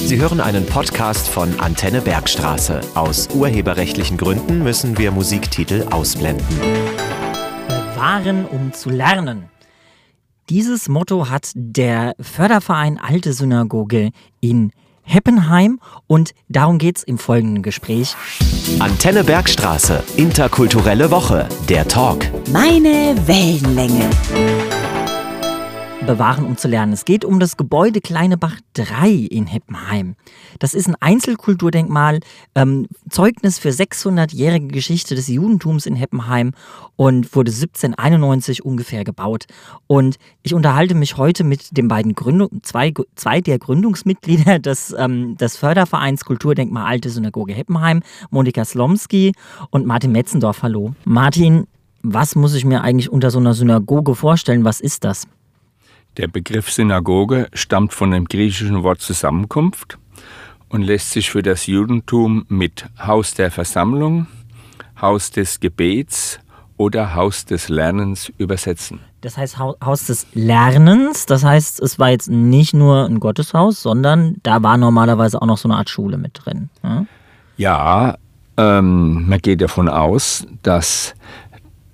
Sie 0.00 0.20
hören 0.20 0.40
einen 0.40 0.64
Podcast 0.64 1.28
von 1.28 1.58
Antenne 1.60 2.00
Bergstraße. 2.00 2.80
Aus 2.94 3.28
urheberrechtlichen 3.34 4.16
Gründen 4.16 4.62
müssen 4.62 4.96
wir 4.96 5.10
Musiktitel 5.10 5.86
ausblenden. 5.90 6.46
Bewahren, 7.66 8.46
um 8.46 8.72
zu 8.72 8.90
lernen. 8.90 9.50
Dieses 10.48 10.88
Motto 10.88 11.28
hat 11.28 11.50
der 11.54 12.14
Förderverein 12.20 12.98
Alte 12.98 13.32
Synagoge 13.32 14.10
in 14.40 14.72
Heppenheim 15.02 15.80
und 16.06 16.32
darum 16.48 16.78
geht's 16.78 17.02
im 17.02 17.18
folgenden 17.18 17.62
Gespräch. 17.62 18.14
Antenne 18.78 19.24
Bergstraße, 19.24 20.04
interkulturelle 20.16 21.10
Woche, 21.10 21.48
der 21.68 21.88
Talk. 21.88 22.24
Meine 22.50 23.14
Wellenlänge. 23.26 24.08
Bewahren, 26.08 26.46
um 26.46 26.56
zu 26.56 26.68
lernen. 26.68 26.94
Es 26.94 27.04
geht 27.04 27.22
um 27.22 27.38
das 27.38 27.58
Gebäude 27.58 28.00
Kleinebach 28.00 28.56
3 28.72 29.10
in 29.10 29.46
Heppenheim. 29.46 30.16
Das 30.58 30.72
ist 30.72 30.88
ein 30.88 30.94
Einzelkulturdenkmal, 30.98 32.20
ähm, 32.54 32.86
Zeugnis 33.10 33.58
für 33.58 33.68
600-jährige 33.68 34.68
Geschichte 34.68 35.14
des 35.14 35.28
Judentums 35.28 35.84
in 35.84 35.96
Heppenheim 35.96 36.52
und 36.96 37.36
wurde 37.36 37.50
1791 37.50 38.64
ungefähr 38.64 39.04
gebaut. 39.04 39.44
Und 39.86 40.16
ich 40.42 40.54
unterhalte 40.54 40.94
mich 40.94 41.18
heute 41.18 41.44
mit 41.44 41.76
den 41.76 41.88
beiden 41.88 42.14
Gründung, 42.14 42.62
zwei, 42.62 42.94
zwei 43.14 43.42
der 43.42 43.58
Gründungsmitglieder 43.58 44.58
des, 44.60 44.94
ähm, 44.98 45.36
des 45.36 45.58
Fördervereins 45.58 46.24
Kulturdenkmal 46.24 46.86
Alte 46.86 47.10
Synagoge 47.10 47.52
Heppenheim, 47.52 48.00
Monika 48.30 48.64
Slomski 48.64 49.34
und 49.68 49.84
Martin 49.84 50.12
Metzendorf. 50.12 50.62
Hallo. 50.62 50.94
Martin, 51.04 51.66
was 52.02 52.34
muss 52.34 52.54
ich 52.54 52.64
mir 52.64 52.80
eigentlich 52.80 53.12
unter 53.12 53.30
so 53.30 53.38
einer 53.38 53.52
Synagoge 53.52 54.14
vorstellen? 54.14 54.64
Was 54.64 54.80
ist 54.80 55.04
das? 55.04 55.28
Der 56.18 56.26
Begriff 56.26 56.68
Synagoge 56.68 57.46
stammt 57.52 57.94
von 57.94 58.10
dem 58.10 58.24
griechischen 58.24 58.82
Wort 58.82 59.00
Zusammenkunft 59.00 59.98
und 60.68 60.82
lässt 60.82 61.12
sich 61.12 61.30
für 61.30 61.42
das 61.42 61.68
Judentum 61.68 62.44
mit 62.48 62.86
Haus 62.98 63.34
der 63.34 63.52
Versammlung, 63.52 64.26
Haus 65.00 65.30
des 65.30 65.60
Gebets 65.60 66.40
oder 66.76 67.14
Haus 67.14 67.44
des 67.44 67.68
Lernens 67.68 68.32
übersetzen. 68.36 68.98
Das 69.20 69.38
heißt 69.38 69.60
Haus 69.60 70.06
des 70.06 70.26
Lernens, 70.34 71.26
das 71.26 71.44
heißt, 71.44 71.80
es 71.80 72.00
war 72.00 72.10
jetzt 72.10 72.28
nicht 72.28 72.74
nur 72.74 73.04
ein 73.04 73.20
Gotteshaus, 73.20 73.80
sondern 73.80 74.38
da 74.42 74.60
war 74.60 74.76
normalerweise 74.76 75.40
auch 75.40 75.46
noch 75.46 75.58
so 75.58 75.68
eine 75.68 75.78
Art 75.78 75.88
Schule 75.88 76.18
mit 76.18 76.32
drin. 76.34 76.68
Ja, 76.82 77.06
ja 77.56 78.18
ähm, 78.56 79.28
man 79.28 79.38
geht 79.38 79.60
davon 79.60 79.88
aus, 79.88 80.44
dass 80.64 81.14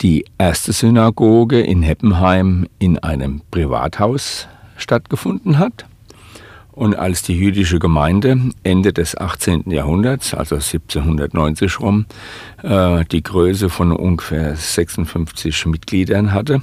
die 0.04 0.26
erste 0.36 0.74
Synagoge 0.74 1.62
in 1.62 1.82
Heppenheim 1.82 2.66
in 2.78 2.98
einem 2.98 3.40
Privathaus 3.50 4.46
stattgefunden 4.76 5.58
hat. 5.58 5.86
Und 6.72 6.94
als 6.94 7.22
die 7.22 7.38
jüdische 7.38 7.78
Gemeinde 7.78 8.38
Ende 8.64 8.92
des 8.92 9.16
18. 9.16 9.70
Jahrhunderts, 9.70 10.34
also 10.34 10.56
1790 10.56 11.80
rum, 11.80 12.04
äh, 12.62 13.04
die 13.06 13.22
Größe 13.22 13.70
von 13.70 13.92
ungefähr 13.92 14.54
56 14.54 15.64
Mitgliedern 15.66 16.32
hatte, 16.32 16.60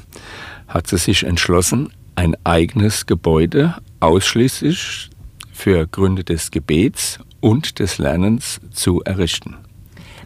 hat 0.67 0.85
sie 0.85 0.97
sich 0.99 1.23
entschlossen, 1.23 1.91
ein 2.13 2.35
eigenes 2.43 3.07
Gebäude 3.07 3.73
ausschließlich 4.01 5.09
für 5.51 5.87
Gründe 5.87 6.23
des 6.23 6.51
Gebets 6.51 7.17
und 7.39 7.79
des 7.79 7.97
Lernens 7.97 8.61
zu 8.71 9.01
errichten. 9.01 9.57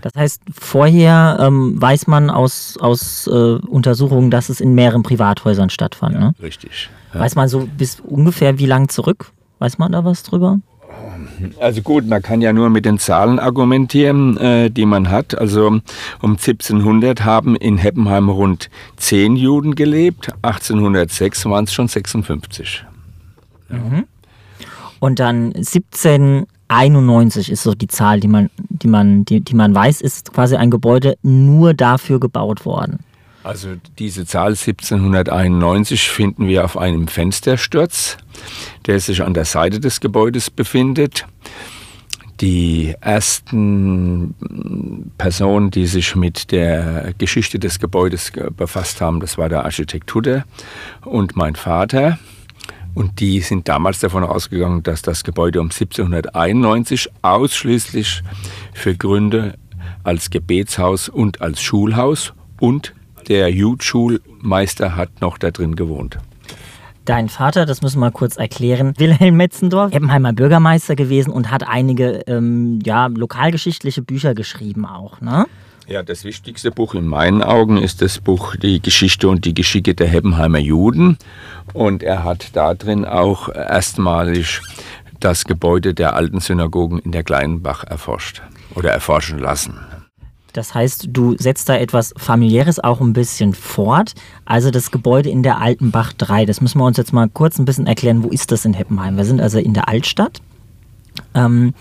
Das 0.06 0.14
heißt, 0.16 0.44
vorher 0.54 1.40
ähm, 1.42 1.82
weiß 1.82 2.06
man 2.06 2.30
aus, 2.30 2.78
aus 2.80 3.26
äh, 3.26 3.32
Untersuchungen, 3.32 4.30
dass 4.30 4.50
es 4.50 4.62
in 4.62 4.76
mehreren 4.76 5.02
Privathäusern 5.02 5.72
stattfand. 5.72 6.14
Ja, 6.14 6.20
ne? 6.20 6.36
Richtig. 6.44 6.92
Ja. 7.12 7.22
Weiß 7.22 7.34
man 7.34 7.50
so 7.50 7.68
bis 7.76 8.02
ungefähr 8.02 8.60
wie 8.60 8.68
lang 8.68 8.88
zurück? 8.88 9.32
Weiß 9.58 9.80
man 9.80 9.94
da 9.94 10.06
was 10.06 10.22
drüber? 10.22 10.60
Also 11.60 11.82
gut, 11.82 12.06
man 12.08 12.22
kann 12.22 12.42
ja 12.42 12.54
nur 12.54 12.70
mit 12.70 12.86
den 12.86 13.00
Zahlen 13.00 13.40
argumentieren, 13.40 14.38
äh, 14.38 14.70
die 14.70 14.86
man 14.86 15.10
hat. 15.10 15.36
Also 15.36 15.66
um 15.66 15.82
1700 16.22 17.26
haben 17.26 17.56
in 17.56 17.80
Heppenheim 17.80 18.30
rund 18.30 18.70
10 18.98 19.36
Juden 19.36 19.74
gelebt, 19.74 20.30
1806 20.44 21.46
waren 21.46 21.64
es 21.64 21.74
schon 21.74 21.88
56. 21.88 22.86
Ja. 23.72 23.76
Mhm. 23.76 24.04
Und 25.00 25.20
dann 25.20 25.52
17 25.56 26.46
91 26.68 27.52
ist 27.52 27.64
so 27.64 27.74
die 27.74 27.88
Zahl, 27.88 28.20
die 28.20 28.28
man, 28.28 28.50
die 28.70 28.88
man, 28.88 29.26
die, 29.26 29.42
die 29.42 29.56
man 29.56 29.76
weiß, 29.76 30.02
ist 30.02 30.34
quasi 30.34 30.56
ein 30.56 30.72
Gebäude 30.72 31.18
nur 31.22 31.74
dafür 31.74 32.20
gebaut 32.20 32.66
worden. 32.66 33.00
Also 33.44 33.76
diese 34.00 34.26
Zahl 34.26 34.54
1791 34.54 36.10
finden 36.10 36.48
wir 36.48 36.66
auf 36.66 36.78
einem 36.78 37.08
Fenstersturz, 37.08 38.18
der 38.88 39.00
sich 39.00 39.22
an 39.22 39.36
der 39.36 39.46
Seite 39.46 39.80
des 39.80 40.00
Gebäudes 40.00 40.50
befindet. 40.50 41.28
Die 42.42 42.96
ersten 43.02 44.34
Personen, 45.20 45.70
die 45.70 45.86
sich 45.86 46.16
mit 46.16 46.52
der 46.52 47.14
Geschichte 47.20 47.60
des 47.60 47.80
Gebäudes 47.80 48.32
befasst 48.58 49.00
haben, 49.00 49.20
das 49.20 49.38
war 49.38 49.48
der 49.48 49.64
Architekt 49.64 50.08
Tudor 50.08 50.44
und 51.04 51.36
mein 51.36 51.56
Vater. 51.56 52.18
Und 52.96 53.20
die 53.20 53.42
sind 53.42 53.68
damals 53.68 54.00
davon 54.00 54.24
ausgegangen, 54.24 54.82
dass 54.82 55.02
das 55.02 55.24
Gebäude 55.24 55.60
um 55.60 55.68
1791 55.68 57.10
ausschließlich 57.22 58.24
für 58.74 58.96
Gründe 58.96 59.56
als 60.04 60.30
Gebetshaus 60.30 61.10
und 61.10 61.42
als 61.42 61.62
Schulhaus 61.62 62.34
und 62.60 62.96
der 63.28 63.52
Jutschulmeister 63.52 64.96
hat 64.96 65.22
noch 65.22 65.38
da 65.38 65.52
drin 65.52 65.76
gewohnt. 65.76 66.18
Dein 67.04 67.30
Vater, 67.30 67.66
das 67.66 67.82
müssen 67.82 68.00
wir 68.00 68.12
kurz 68.12 68.38
erklären, 68.38 68.94
Wilhelm 68.98 69.38
Metzendorf, 69.38 69.94
Heppenheimer 69.94 70.34
Bürgermeister 70.34 70.96
gewesen 70.96 71.32
und 71.32 71.52
hat 71.52 71.68
einige 71.68 72.24
ähm, 72.28 72.80
ja, 72.84 73.08
lokalgeschichtliche 73.08 74.02
Bücher 74.02 74.34
geschrieben 74.34 74.86
auch, 74.86 75.22
ne? 75.22 75.46
Ja, 75.88 76.02
das 76.02 76.24
wichtigste 76.24 76.72
Buch 76.72 76.96
in 76.96 77.06
meinen 77.06 77.44
Augen 77.44 77.78
ist 77.78 78.02
das 78.02 78.18
Buch 78.18 78.56
Die 78.56 78.82
Geschichte 78.82 79.30
und 79.30 79.46
die 79.46 79.54
Geschicke 79.54 79.94
der 79.94 80.08
Heppenheimer 80.08 80.58
Juden. 80.58 81.18
Und 81.74 82.02
er 82.02 82.24
hat 82.24 82.50
da 82.54 82.74
drin 82.74 83.06
auch 83.06 83.50
erstmalig 83.50 84.62
das 85.20 85.46
Gebäude 85.46 85.94
der 85.94 86.16
alten 86.16 86.40
Synagogen 86.40 86.98
in 86.98 87.12
der 87.12 87.24
Kleinbach 87.24 87.84
erforscht 87.84 88.42
oder 88.74 88.92
erforschen 88.92 89.38
lassen. 89.38 89.80
Das 90.54 90.74
heißt, 90.74 91.10
du 91.10 91.38
setzt 91.38 91.70
da 91.70 91.76
etwas 91.76 92.16
familiäres 92.18 92.80
auch 92.80 93.00
ein 93.00 93.14
bisschen 93.14 93.54
fort. 93.54 94.14
Also 94.46 94.72
das 94.72 94.90
Gebäude 94.90 95.30
in 95.30 95.44
der 95.44 95.62
Alten 95.62 95.92
Bach 95.92 96.14
3, 96.14 96.46
das 96.46 96.62
müssen 96.62 96.80
wir 96.80 96.86
uns 96.86 96.98
jetzt 96.98 97.14
mal 97.14 97.30
kurz 97.30 97.60
ein 97.60 97.66
bisschen 97.66 97.86
erklären, 97.86 98.24
wo 98.24 98.30
ist 98.30 98.52
das 98.52 98.66
in 98.66 98.74
Heppenheim? 98.74 99.18
Wir 99.18 99.26
sind 99.26 99.40
also 99.40 99.60
in 99.60 99.74
der 99.74 99.88
Altstadt. 99.88 100.42
Ähm, 101.36 101.74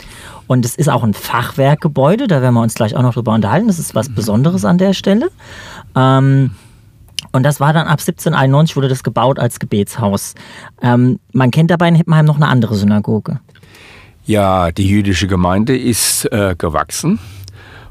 und 0.47 0.65
es 0.65 0.75
ist 0.75 0.89
auch 0.89 1.03
ein 1.03 1.15
Fachwerkgebäude, 1.15 2.27
da 2.27 2.43
werden 2.43 2.55
wir 2.55 2.63
uns 2.63 2.75
gleich 2.75 2.95
auch 2.97 3.03
noch 3.03 3.15
drüber 3.15 3.33
unterhalten. 3.33 3.69
Das 3.69 3.79
ist 3.79 3.95
was 3.95 4.11
mhm. 4.11 4.15
Besonderes 4.15 4.65
an 4.65 4.79
der 4.79 4.93
Stelle. 4.93 5.31
Ähm, 5.97 6.51
und 7.33 7.43
das 7.43 7.59
war 7.61 7.73
dann 7.73 7.87
ab 7.87 8.01
1791 8.01 8.77
wurde 8.77 8.89
das 8.89 9.03
gebaut 9.03 9.39
als 9.39 9.59
Gebetshaus. 9.59 10.35
Ähm, 10.83 11.19
man 11.33 11.51
kennt 11.51 11.71
dabei 11.71 11.89
in 11.89 11.95
Heppenheim 11.95 12.27
noch 12.27 12.37
eine 12.37 12.49
andere 12.49 12.75
Synagoge. 12.75 13.41
Ja, 14.27 14.73
die 14.73 14.87
jüdische 14.87 15.27
Gemeinde 15.27 15.77
ist 15.77 16.27
äh, 16.33 16.55
gewachsen. 16.57 17.19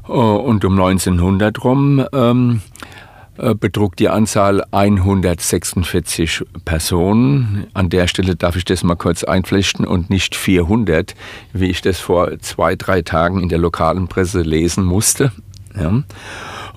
Äh, 0.08 0.12
und 0.12 0.64
um 0.64 0.72
1900 0.72 1.62
rum 1.64 2.04
ähm, 2.12 2.60
äh, 2.60 2.93
betrug 3.36 3.96
die 3.96 4.08
Anzahl 4.08 4.64
146 4.70 6.44
Personen. 6.64 7.66
An 7.74 7.90
der 7.90 8.06
Stelle 8.06 8.36
darf 8.36 8.56
ich 8.56 8.64
das 8.64 8.84
mal 8.84 8.94
kurz 8.94 9.24
einflechten 9.24 9.84
und 9.84 10.10
nicht 10.10 10.36
400, 10.36 11.14
wie 11.52 11.70
ich 11.70 11.80
das 11.80 11.98
vor 11.98 12.38
zwei, 12.40 12.76
drei 12.76 13.02
Tagen 13.02 13.40
in 13.40 13.48
der 13.48 13.58
lokalen 13.58 14.08
Presse 14.08 14.42
lesen 14.42 14.84
musste. 14.84 15.32
Ja. 15.76 16.02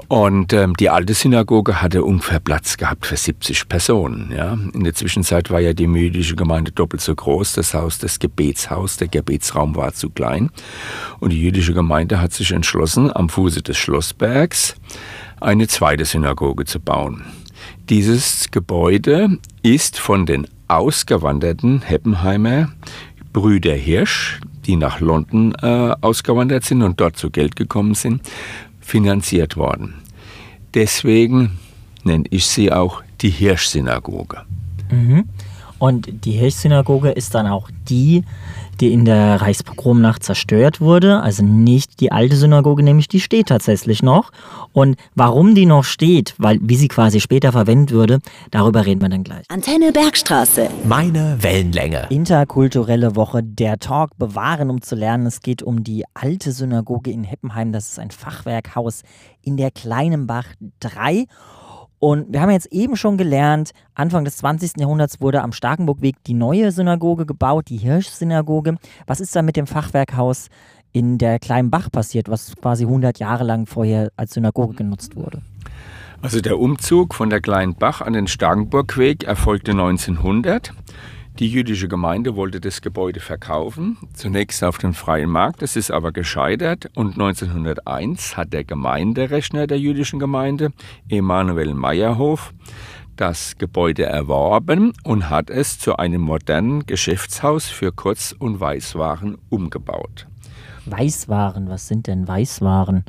Und 0.08 0.54
ähm, 0.54 0.76
die 0.76 0.90
alte 0.90 1.14
Synagoge 1.14 1.82
hatte 1.82 2.04
ungefähr 2.04 2.40
Platz 2.40 2.78
gehabt 2.78 3.06
für 3.06 3.18
70 3.18 3.68
Personen. 3.68 4.32
Ja. 4.36 4.58
In 4.74 4.84
der 4.84 4.94
Zwischenzeit 4.94 5.50
war 5.50 5.60
ja 5.60 5.74
die 5.74 5.84
jüdische 5.84 6.36
Gemeinde 6.36 6.72
doppelt 6.72 7.02
so 7.02 7.14
groß. 7.14 7.54
Das 7.54 7.74
Haus, 7.74 7.98
das 7.98 8.20
Gebetshaus, 8.20 8.98
der 8.98 9.10
Gebetsraum 9.10 9.76
war 9.76 9.94
zu 9.94 10.10
klein. 10.10 10.50
Und 11.20 11.32
die 11.32 11.42
jüdische 11.42 11.74
Gemeinde 11.74 12.22
hat 12.22 12.32
sich 12.32 12.52
entschlossen, 12.52 13.14
am 13.14 13.28
Fuße 13.28 13.62
des 13.62 13.78
Schlossbergs 13.78 14.76
eine 15.40 15.68
zweite 15.68 16.06
Synagoge 16.06 16.66
zu 16.66 16.80
bauen. 16.80 17.24
Dieses 17.90 18.52
Gebäude 18.52 19.40
ist 19.64 20.00
von 20.00 20.26
den 20.26 20.48
ausgewanderten 20.68 21.82
Heppenheimer 21.82 22.70
Brüder 23.34 23.76
Hirsch, 23.76 24.40
die 24.66 24.76
nach 24.76 25.00
London 25.00 25.56
äh, 25.62 25.96
ausgewandert 26.02 26.66
sind 26.66 26.82
und 26.82 27.00
dort 27.00 27.18
zu 27.18 27.30
Geld 27.30 27.56
gekommen 27.56 27.94
sind, 27.94 28.22
finanziert 28.82 29.58
worden. 29.58 29.96
Deswegen 30.74 31.58
nenne 32.04 32.26
ich 32.30 32.46
sie 32.46 32.72
auch 32.72 33.02
die 33.22 33.30
Hirsch-Synagoge. 33.30 34.44
Mhm. 34.92 35.26
Und 35.80 36.26
die 36.26 36.32
Hirschsynagoge 36.32 37.12
ist 37.12 37.36
dann 37.36 37.48
auch 37.48 37.70
die, 37.88 38.24
die 38.78 38.94
in 38.94 39.06
der 39.06 39.42
Reichspogromnacht 39.42 40.24
zerstört 40.24 40.82
wurde. 40.82 41.22
Also 41.22 41.44
nicht 41.44 42.00
die 42.00 42.12
alte 42.12 42.36
Synagoge, 42.36 42.84
nämlich 42.84 43.08
die 43.08 43.20
steht 43.20 43.48
tatsächlich 43.48 44.04
noch. 44.04 44.32
Und 44.74 44.98
warum 45.16 45.56
die 45.56 45.66
noch 45.66 45.84
steht, 45.84 46.36
weil 46.38 46.60
wie 46.62 46.76
sie 46.76 46.88
quasi 46.88 47.20
später 47.20 47.52
verwendet 47.52 47.92
würde, 47.92 48.20
darüber 48.52 48.86
reden 48.86 49.02
wir 49.02 49.10
dann 49.10 49.24
gleich. 49.24 49.46
Antenne 49.50 49.92
Bergstraße. 49.92 50.70
Meine 50.86 51.38
Wellenlänge. 51.42 52.08
Interkulturelle 52.10 53.16
Woche, 53.16 53.44
der 53.44 53.80
Talk 53.80 54.18
bewahren, 54.18 54.70
um 54.70 54.82
zu 54.82 54.96
lernen. 54.96 55.26
Es 55.26 55.42
geht 55.42 55.64
um 55.64 55.84
die 55.84 56.04
alte 56.14 56.52
Synagoge 56.52 57.12
in 57.12 57.24
Heppenheim. 57.24 57.72
Das 57.72 57.90
ist 57.90 58.00
ein 58.00 58.12
Fachwerkhaus 58.12 59.02
in 59.42 59.58
der 59.58 59.72
Kleinen 59.72 60.28
Bach 60.28 60.46
3. 60.80 61.26
Und 62.00 62.32
wir 62.32 62.42
haben 62.42 62.52
jetzt 62.52 62.72
eben 62.72 62.96
schon 62.96 63.18
gelernt, 63.18 63.72
Anfang 63.96 64.24
des 64.24 64.38
20. 64.38 64.74
Jahrhunderts 64.78 65.20
wurde 65.20 65.42
am 65.42 65.52
Starkenburgweg 65.52 66.16
die 66.26 66.36
neue 66.36 66.72
Synagoge 66.72 67.26
gebaut, 67.26 67.70
die 67.70 67.78
Hirschsynagoge. 67.78 68.76
Was 69.08 69.20
ist 69.20 69.36
da 69.36 69.42
mit 69.42 69.56
dem 69.56 69.66
Fachwerkhaus 69.66 70.50
in 70.94 71.18
der 71.18 71.40
Kleinen 71.40 71.72
Bach 71.72 71.90
passiert, 71.92 72.30
was 72.30 72.56
quasi 72.56 72.84
100 72.84 73.20
Jahre 73.20 73.44
lang 73.44 73.66
vorher 73.66 74.12
als 74.16 74.34
Synagoge 74.34 74.76
genutzt 74.76 75.16
wurde? 75.16 75.42
Also 76.22 76.42
der 76.42 76.60
Umzug 76.60 77.14
von 77.14 77.30
der 77.30 77.42
Kleinen 77.42 77.76
Bach 77.76 78.02
an 78.02 78.14
den 78.14 78.28
Starkenburgweg 78.28 79.24
erfolgte 79.24 79.72
1900. 79.72 80.74
Die 81.40 81.48
jüdische 81.50 81.88
Gemeinde 81.88 82.36
wollte 82.36 82.60
das 82.60 82.82
Gebäude 82.82 83.20
verkaufen, 83.20 83.98
zunächst 84.14 84.64
auf 84.64 84.80
dem 84.80 84.96
freien 84.96 85.30
Markt, 85.30 85.62
das 85.62 85.76
ist 85.76 85.92
aber 85.92 86.12
gescheitert 86.12 86.90
und 86.96 87.14
1901 87.14 88.36
hat 88.36 88.54
der 88.54 88.64
Gemeinderechner 88.64 89.68
der 89.68 89.80
jüdischen 89.80 90.18
Gemeinde, 90.20 90.72
Emanuel 91.10 91.76
Meyerhof, 91.76 92.54
das 93.18 93.56
Gebäude 93.58 94.06
erworben 94.06 94.94
und 95.04 95.30
hat 95.30 95.52
es 95.52 95.78
zu 95.78 95.98
einem 95.98 96.22
modernen 96.22 96.88
Geschäftshaus 96.88 97.68
für 97.68 97.92
Kurz- 97.92 98.34
und 98.38 98.60
Weißwaren 98.60 99.38
umgebaut. 99.50 100.28
Weißwaren, 100.88 101.70
was 101.70 101.88
sind 101.88 102.08
denn 102.08 102.28
Weißwaren? 102.28 103.04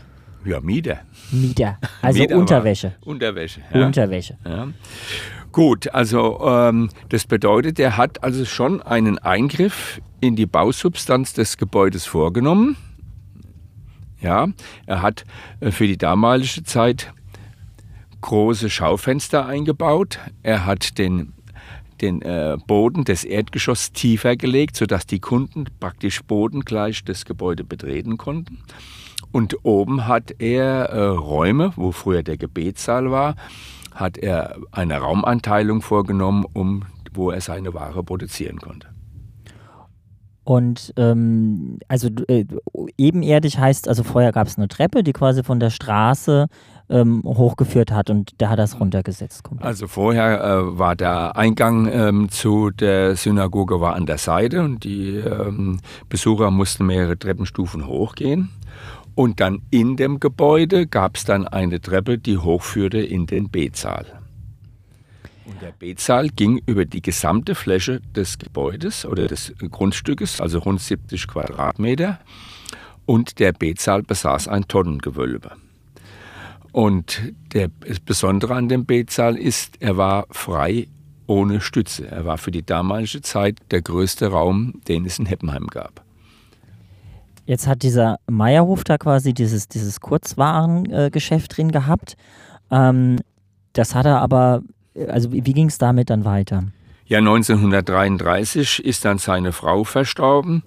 Ja, 0.44 0.60
Mieter. 0.60 0.98
Mieter, 1.30 1.78
also 2.02 2.18
Mieter 2.20 2.34
war- 2.34 2.40
Unterwäsche. 2.40 2.94
Unterwäsche. 3.02 3.60
Ja. 3.72 3.86
Unterwäsche. 3.86 4.36
Ja. 4.46 4.68
Gut, 5.52 5.92
also 5.94 6.40
ähm, 6.42 6.90
das 7.08 7.26
bedeutet, 7.26 7.78
er 7.78 7.96
hat 7.96 8.22
also 8.22 8.44
schon 8.44 8.82
einen 8.82 9.18
Eingriff 9.18 10.00
in 10.20 10.36
die 10.36 10.46
Bausubstanz 10.46 11.32
des 11.32 11.56
Gebäudes 11.56 12.04
vorgenommen. 12.04 12.76
Ja, 14.20 14.48
er 14.86 15.02
hat 15.02 15.24
äh, 15.60 15.70
für 15.70 15.86
die 15.86 15.96
damalige 15.96 16.64
Zeit 16.64 17.12
große 18.20 18.68
Schaufenster 18.68 19.46
eingebaut. 19.46 20.18
Er 20.42 20.66
hat 20.66 20.98
den, 20.98 21.32
den 22.00 22.20
äh, 22.22 22.56
Boden 22.66 23.04
des 23.04 23.24
Erdgeschosses 23.24 23.92
tiefer 23.92 24.36
gelegt, 24.36 24.76
sodass 24.76 25.06
die 25.06 25.20
Kunden 25.20 25.66
praktisch 25.80 26.22
bodengleich 26.24 27.04
das 27.04 27.24
Gebäude 27.24 27.64
betreten 27.64 28.18
konnten. 28.18 28.58
Und 29.30 29.64
oben 29.64 30.06
hat 30.06 30.34
er 30.38 30.86
äh, 30.86 31.04
Räume, 31.06 31.72
wo 31.76 31.92
früher 31.92 32.22
der 32.22 32.36
Gebetssaal 32.36 33.10
war, 33.10 33.36
hat 33.98 34.16
er 34.16 34.56
eine 34.70 34.98
Raumanteilung 34.98 35.82
vorgenommen, 35.82 36.44
um, 36.52 36.84
wo 37.12 37.30
er 37.30 37.40
seine 37.40 37.74
Ware 37.74 38.02
produzieren 38.04 38.58
konnte. 38.58 38.88
Und 40.44 40.94
ähm, 40.96 41.78
also 41.88 42.08
äh, 42.28 42.46
ebenerdig 42.96 43.58
heißt, 43.58 43.86
also 43.86 44.02
vorher 44.02 44.32
gab 44.32 44.46
es 44.46 44.56
eine 44.56 44.68
Treppe, 44.68 45.02
die 45.02 45.12
quasi 45.12 45.42
von 45.42 45.60
der 45.60 45.68
Straße 45.68 46.46
ähm, 46.88 47.22
hochgeführt 47.22 47.92
hat 47.92 48.08
und 48.08 48.40
der 48.40 48.48
hat 48.48 48.58
das 48.58 48.80
runtergesetzt. 48.80 49.44
komplett. 49.44 49.66
Also 49.66 49.88
vorher 49.88 50.42
äh, 50.42 50.78
war 50.78 50.96
der 50.96 51.36
Eingang 51.36 51.86
ähm, 51.92 52.28
zu 52.30 52.70
der 52.70 53.16
Synagoge 53.16 53.82
war 53.82 53.94
an 53.94 54.06
der 54.06 54.16
Seite 54.16 54.62
und 54.62 54.84
die 54.84 55.16
ähm, 55.16 55.80
Besucher 56.08 56.50
mussten 56.50 56.86
mehrere 56.86 57.18
Treppenstufen 57.18 57.86
hochgehen. 57.86 58.48
Und 59.18 59.40
dann 59.40 59.62
in 59.72 59.96
dem 59.96 60.20
Gebäude 60.20 60.86
gab 60.86 61.16
es 61.16 61.24
dann 61.24 61.48
eine 61.48 61.80
Treppe, 61.80 62.18
die 62.18 62.38
hochführte 62.38 62.98
in 62.98 63.26
den 63.26 63.48
Betsaal. 63.50 64.06
Und 65.44 65.60
der 65.60 65.72
Betsaal 65.72 66.28
ging 66.28 66.62
über 66.66 66.84
die 66.84 67.02
gesamte 67.02 67.56
Fläche 67.56 68.00
des 68.14 68.38
Gebäudes 68.38 69.04
oder 69.04 69.26
des 69.26 69.52
Grundstückes, 69.58 70.40
also 70.40 70.60
rund 70.60 70.80
70 70.80 71.26
Quadratmeter. 71.26 72.20
Und 73.06 73.40
der 73.40 73.50
Betsaal 73.50 74.04
besaß 74.04 74.46
ein 74.46 74.68
Tonnengewölbe. 74.68 75.50
Und 76.70 77.20
der 77.52 77.70
das 77.88 77.98
Besondere 77.98 78.54
an 78.54 78.68
dem 78.68 78.86
Betsaal 78.86 79.36
ist, 79.36 79.82
er 79.82 79.96
war 79.96 80.28
frei 80.30 80.86
ohne 81.26 81.60
Stütze. 81.60 82.06
Er 82.06 82.24
war 82.24 82.38
für 82.38 82.52
die 82.52 82.64
damalige 82.64 83.20
Zeit 83.22 83.58
der 83.72 83.82
größte 83.82 84.28
Raum, 84.28 84.80
den 84.86 85.06
es 85.06 85.18
in 85.18 85.26
Heppenheim 85.26 85.66
gab. 85.66 86.04
Jetzt 87.48 87.66
hat 87.66 87.82
dieser 87.82 88.18
Meierhof 88.26 88.84
da 88.84 88.98
quasi 88.98 89.32
dieses, 89.32 89.68
dieses 89.68 90.02
Kurzwarengeschäft 90.02 91.56
drin 91.56 91.72
gehabt. 91.72 92.14
Ähm, 92.70 93.20
das 93.72 93.94
hat 93.94 94.04
er 94.04 94.20
aber, 94.20 94.60
also 95.08 95.32
wie, 95.32 95.40
ging 95.40 95.68
es 95.68 95.78
damit 95.78 96.10
dann 96.10 96.26
weiter? 96.26 96.64
Ja, 97.06 97.20
1933 97.20 98.84
ist 98.84 99.06
dann 99.06 99.16
seine 99.16 99.52
Frau 99.52 99.84
verstorben 99.84 100.62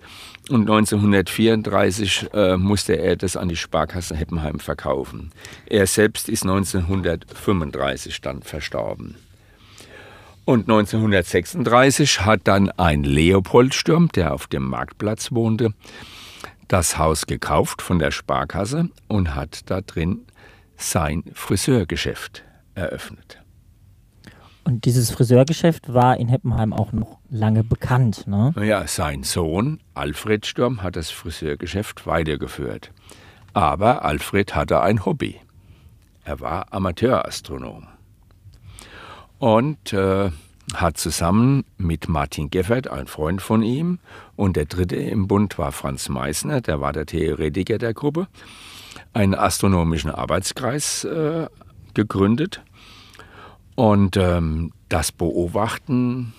und 0.50 0.62
1934 0.62 2.30
äh, 2.33 2.57
musste 2.57 2.94
er 2.94 3.16
das 3.16 3.38
an 3.38 3.50
die 3.50 3.57
Sparkasse 3.57 4.16
Heppenheim 4.16 4.57
verkaufen. 4.57 5.30
Er 5.68 5.86
selbst 5.86 6.30
ist 6.30 6.42
1935 6.42 8.22
dann 8.22 8.42
verstorben. 8.42 9.18
Und 10.45 10.62
1936 10.62 12.22
hat 12.22 12.42
dann 12.45 12.72
ein 12.72 13.04
Leopoldsturm, 13.04 14.10
der 14.16 14.33
auf 14.33 14.48
dem 14.48 14.63
Marktplatz 14.63 15.31
wohnte, 15.31 15.75
das 16.67 16.97
Haus 16.97 17.25
gekauft 17.25 17.81
von 17.81 17.99
der 17.99 18.11
Sparkasse 18.11 18.89
und 19.07 19.35
hat 19.35 19.69
da 19.69 19.81
drin 19.81 20.25
sein 20.77 21.23
Friseurgeschäft 21.33 22.43
eröffnet. 22.75 23.41
Und 24.63 24.85
dieses 24.85 25.09
Friseurgeschäft 25.11 25.93
war 25.93 26.17
in 26.17 26.29
Heppenheim 26.29 26.71
auch 26.71 26.93
noch 26.93 27.17
lange 27.29 27.63
bekannt. 27.63 28.27
Ne? 28.27 28.53
Ja, 28.61 28.85
sein 28.87 29.23
Sohn 29.23 29.79
Alfred 29.95 30.45
Sturm 30.45 30.83
hat 30.83 30.95
das 30.95 31.09
Friseurgeschäft 31.09 32.05
weitergeführt. 32.05 32.91
Aber 33.53 34.05
Alfred 34.05 34.55
hatte 34.55 34.81
ein 34.81 35.03
Hobby. 35.05 35.39
Er 36.23 36.39
war 36.39 36.71
Amateurastronom. 36.71 37.87
Und 39.39 39.91
äh, 39.91 40.29
hat 40.73 40.97
zusammen 40.97 41.65
mit 41.77 42.07
Martin 42.07 42.49
Geffert, 42.49 42.87
ein 42.87 43.07
Freund 43.07 43.41
von 43.41 43.63
ihm, 43.63 43.99
und 44.35 44.55
der 44.55 44.65
dritte 44.65 44.95
im 44.95 45.27
Bund 45.27 45.57
war 45.57 45.71
Franz 45.71 46.09
Meissner, 46.09 46.61
der 46.61 46.81
war 46.81 46.93
der 46.93 47.05
Theoretiker 47.05 47.77
der 47.77 47.93
Gruppe, 47.93 48.27
einen 49.13 49.35
astronomischen 49.35 50.11
Arbeitskreis 50.11 51.03
äh, 51.03 51.47
gegründet. 51.93 52.61
Und 53.75 54.17
ähm, 54.17 54.71
das 54.89 55.11
Beobachten 55.11 56.33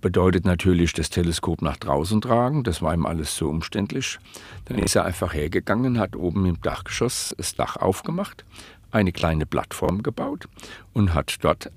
bedeutet 0.00 0.44
natürlich 0.44 0.92
das 0.92 1.10
Teleskop 1.10 1.62
nach 1.62 1.76
draußen 1.76 2.20
tragen. 2.20 2.64
Das 2.64 2.82
war 2.82 2.94
ihm 2.94 3.06
alles 3.06 3.34
zu 3.34 3.48
umständlich. 3.48 4.18
Dann 4.64 4.78
ist 4.78 4.96
er 4.96 5.04
einfach 5.04 5.34
hergegangen, 5.34 5.98
hat 5.98 6.16
oben 6.16 6.46
im 6.46 6.60
Dachgeschoss 6.60 7.34
das 7.36 7.54
Dach 7.54 7.76
aufgemacht, 7.76 8.44
eine 8.90 9.12
kleine 9.12 9.46
Plattform 9.46 10.02
gebaut 10.02 10.48
und 10.92 11.14
hat 11.14 11.36
dort 11.42 11.70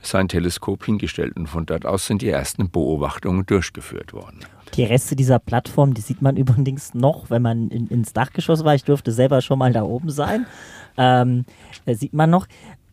sein 0.00 0.28
Teleskop 0.28 0.84
hingestellt. 0.84 1.36
Und 1.36 1.48
von 1.48 1.66
dort 1.66 1.86
aus 1.86 2.06
sind 2.06 2.22
die 2.22 2.28
ersten 2.28 2.70
Beobachtungen 2.70 3.46
durchgeführt 3.46 4.12
worden. 4.12 4.40
Die 4.74 4.84
Reste 4.84 5.16
dieser 5.16 5.38
Plattform, 5.38 5.94
die 5.94 6.00
sieht 6.00 6.22
man 6.22 6.36
übrigens 6.36 6.94
noch, 6.94 7.30
wenn 7.30 7.42
man 7.42 7.68
in, 7.70 7.86
ins 7.88 8.12
Dachgeschoss 8.12 8.64
war. 8.64 8.74
Ich 8.74 8.84
durfte 8.84 9.12
selber 9.12 9.40
schon 9.40 9.58
mal 9.58 9.72
da 9.72 9.82
oben 9.82 10.10
sein. 10.10 10.46
Ähm, 10.96 11.44
da 11.84 11.94
sieht 11.94 12.14
man 12.14 12.30
noch. 12.30 12.46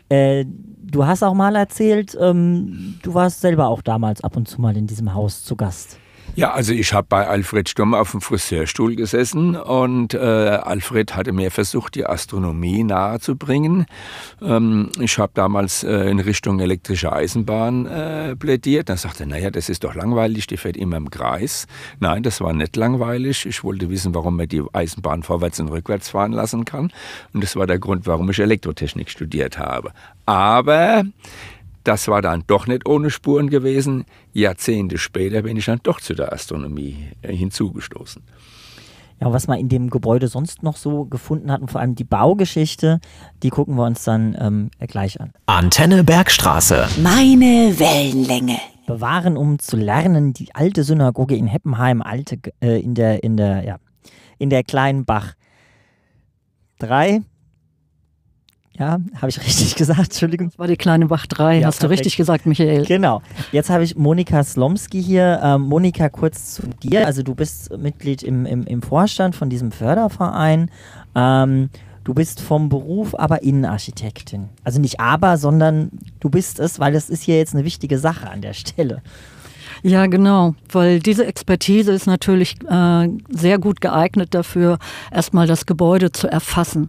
Äh, 0.10 0.46
du 0.46 1.06
hast 1.06 1.24
auch 1.24 1.34
mal 1.34 1.56
erzählt, 1.56 2.16
ähm, 2.20 3.00
du 3.02 3.14
warst 3.14 3.42
selber 3.42 3.70
auch 3.70 3.82
damals 3.82 4.24
ab 4.24 4.36
und 4.36 4.48
zu 4.48 4.62
mal 4.62 4.76
in 4.78 4.88
diesem 4.88 5.14
Haus 5.14 5.44
zu 5.44 5.56
Gast. 5.56 5.98
Ja, 6.36 6.52
also 6.52 6.74
ich 6.74 6.94
habe 6.94 7.06
bei 7.08 7.28
Alfred 7.28 7.70
Sturm 7.70 7.94
auf 7.94 8.10
dem 8.10 8.20
Friseurstuhl 8.22 8.96
gesessen 8.96 9.56
und 9.56 10.16
äh, 10.16 10.18
Alfred 10.18 11.16
hatte 11.16 11.32
mir 11.32 11.52
versucht, 11.52 11.94
die 11.94 12.08
Astronomie 12.08 12.84
nahezubringen. 12.84 13.86
Ähm, 14.42 14.90
ich 15.00 15.20
habe 15.20 15.32
damals 15.36 15.84
äh, 15.84 16.10
in 16.10 16.20
Richtung 16.20 16.60
elektrische 16.60 17.14
Eisenbahn 17.14 17.86
äh, 17.86 18.36
plädiert. 18.36 18.90
Dann 18.90 18.98
sagte 18.98 19.26
er, 19.26 19.28
naja, 19.28 19.52
das 19.52 19.70
ist 19.70 19.84
doch 19.84 19.94
langweilig, 19.94 20.48
die 20.48 20.58
fährt 20.58 20.76
immer 20.76 20.98
im 20.98 21.12
Kreis. 21.12 21.68
Nein, 22.00 22.24
das 22.24 22.42
war 22.42 22.52
nicht 22.52 22.76
langweilig. 22.78 23.46
Ich 23.46 23.64
wollte 23.64 23.92
wissen, 23.92 24.16
warum 24.16 24.38
man 24.38 24.48
die 24.48 24.64
Eisenbahn 24.74 25.22
vorwärts 25.22 25.60
und 25.60 25.68
rückwärts 25.68 26.10
fahren 26.10 26.32
lassen 26.32 26.66
kann. 26.66 26.92
Und 27.34 27.44
das 27.44 27.56
war 27.56 27.68
der 27.68 27.78
Grund, 27.78 28.08
warum 28.08 28.32
ich 28.32 28.40
Elektrotechnik 28.40 29.12
studiert 29.12 29.60
habe. 29.60 29.92
Aber 30.26 31.04
das 31.84 32.08
war 32.08 32.22
dann 32.22 32.44
doch 32.48 32.68
nicht 32.68 32.88
ohne 32.88 33.10
Spuren 33.10 33.50
gewesen. 33.50 34.06
Jahrzehnte 34.32 34.98
später 34.98 35.42
bin 35.42 35.58
ich 35.58 35.66
dann 35.66 35.80
doch 35.84 36.00
zu 36.00 36.14
der 36.14 36.34
Astronomie 36.34 37.10
äh, 37.22 37.34
hinzugestoßen. 37.34 38.24
Ja, 39.20 39.28
und 39.28 39.34
was 39.34 39.48
man 39.48 39.60
in 39.60 39.70
dem 39.70 39.90
Gebäude 39.90 40.28
sonst 40.28 40.64
noch 40.64 40.76
so 40.76 41.06
gefunden 41.06 41.52
hat 41.52 41.62
und 41.62 41.72
vor 41.72 41.82
allem 41.82 41.96
die 41.96 42.04
Baugeschichte, 42.04 43.00
die 43.42 43.50
gucken 43.50 43.76
wir 43.76 43.86
uns 43.86 44.04
dann 44.04 44.36
ähm, 44.40 44.70
gleich 44.88 45.22
an. 45.22 45.32
Antenne 45.46 46.04
Bergstraße. 46.04 46.88
Meine 47.02 47.74
Wellenlänge. 47.78 48.58
Bewahren, 48.86 49.38
um 49.38 49.60
zu 49.60 49.78
lernen, 49.78 50.34
die 50.34 50.54
alte 50.54 50.84
Synagoge 50.84 51.36
in 51.36 51.48
Heppenheim, 51.48 52.02
alte, 52.02 52.38
äh, 52.62 52.82
in 52.82 52.96
der, 52.96 53.24
in 53.24 53.38
der, 53.38 53.64
ja, 53.64 53.78
in 54.40 54.50
der 54.50 54.64
kleinen 54.64 55.06
Bach. 55.06 55.34
Drei. 56.80 57.22
Ja, 58.78 58.98
habe 59.16 59.30
ich 59.30 59.40
richtig 59.46 59.76
gesagt, 59.76 60.00
Entschuldigung. 60.00 60.50
Das 60.50 60.58
war 60.60 60.68
die 60.68 60.78
kleine 60.78 61.06
Bach 61.06 61.28
3, 61.28 61.60
Ja, 61.60 61.68
hast 61.68 61.78
du 61.78 61.88
perfekt. 61.88 62.00
richtig 62.02 62.18
gesagt, 62.18 62.46
Michael. 62.46 62.86
Genau. 62.86 63.22
Jetzt 63.52 63.70
habe 63.70 63.84
ich 63.84 63.96
Monika 63.96 64.44
Slomski 64.44 65.02
hier. 65.02 65.40
Ähm, 65.44 65.62
Monika, 65.62 66.10
kurz 66.10 66.56
zu 66.56 66.64
dir. 66.82 67.06
Also 67.06 67.22
du 67.24 67.36
bist 67.36 67.76
Mitglied 67.78 68.24
im, 68.24 68.46
im, 68.46 68.66
im 68.66 68.82
Vorstand 68.82 69.36
von 69.36 69.50
diesem 69.50 69.72
Förderverein. 69.72 70.72
Ähm, 71.16 71.70
du 72.04 72.14
bist 72.16 72.42
vom 72.42 72.70
Beruf 72.70 73.14
aber 73.18 73.44
Innenarchitektin. 73.44 74.50
Also 74.64 74.82
nicht 74.82 75.00
aber, 75.00 75.38
sondern 75.38 75.92
du 76.20 76.30
bist 76.30 76.60
es, 76.60 76.80
weil 76.80 76.96
es 76.96 77.10
ist 77.10 77.22
hier 77.24 77.38
jetzt 77.38 77.54
eine 77.54 77.66
wichtige 77.66 78.00
Sache 78.00 78.30
an 78.30 78.42
der 78.42 78.54
Stelle. 78.54 79.02
Ja, 79.86 80.06
genau, 80.06 80.56
weil 80.72 81.00
diese 81.00 81.26
Expertise 81.26 81.92
ist 81.92 82.08
natürlich 82.08 82.56
äh, 82.70 83.10
sehr 83.30 83.60
gut 83.60 83.82
geeignet 83.82 84.34
dafür, 84.34 84.80
erstmal 85.12 85.46
das 85.46 85.66
Gebäude 85.66 86.12
zu 86.12 86.28
erfassen. 86.30 86.88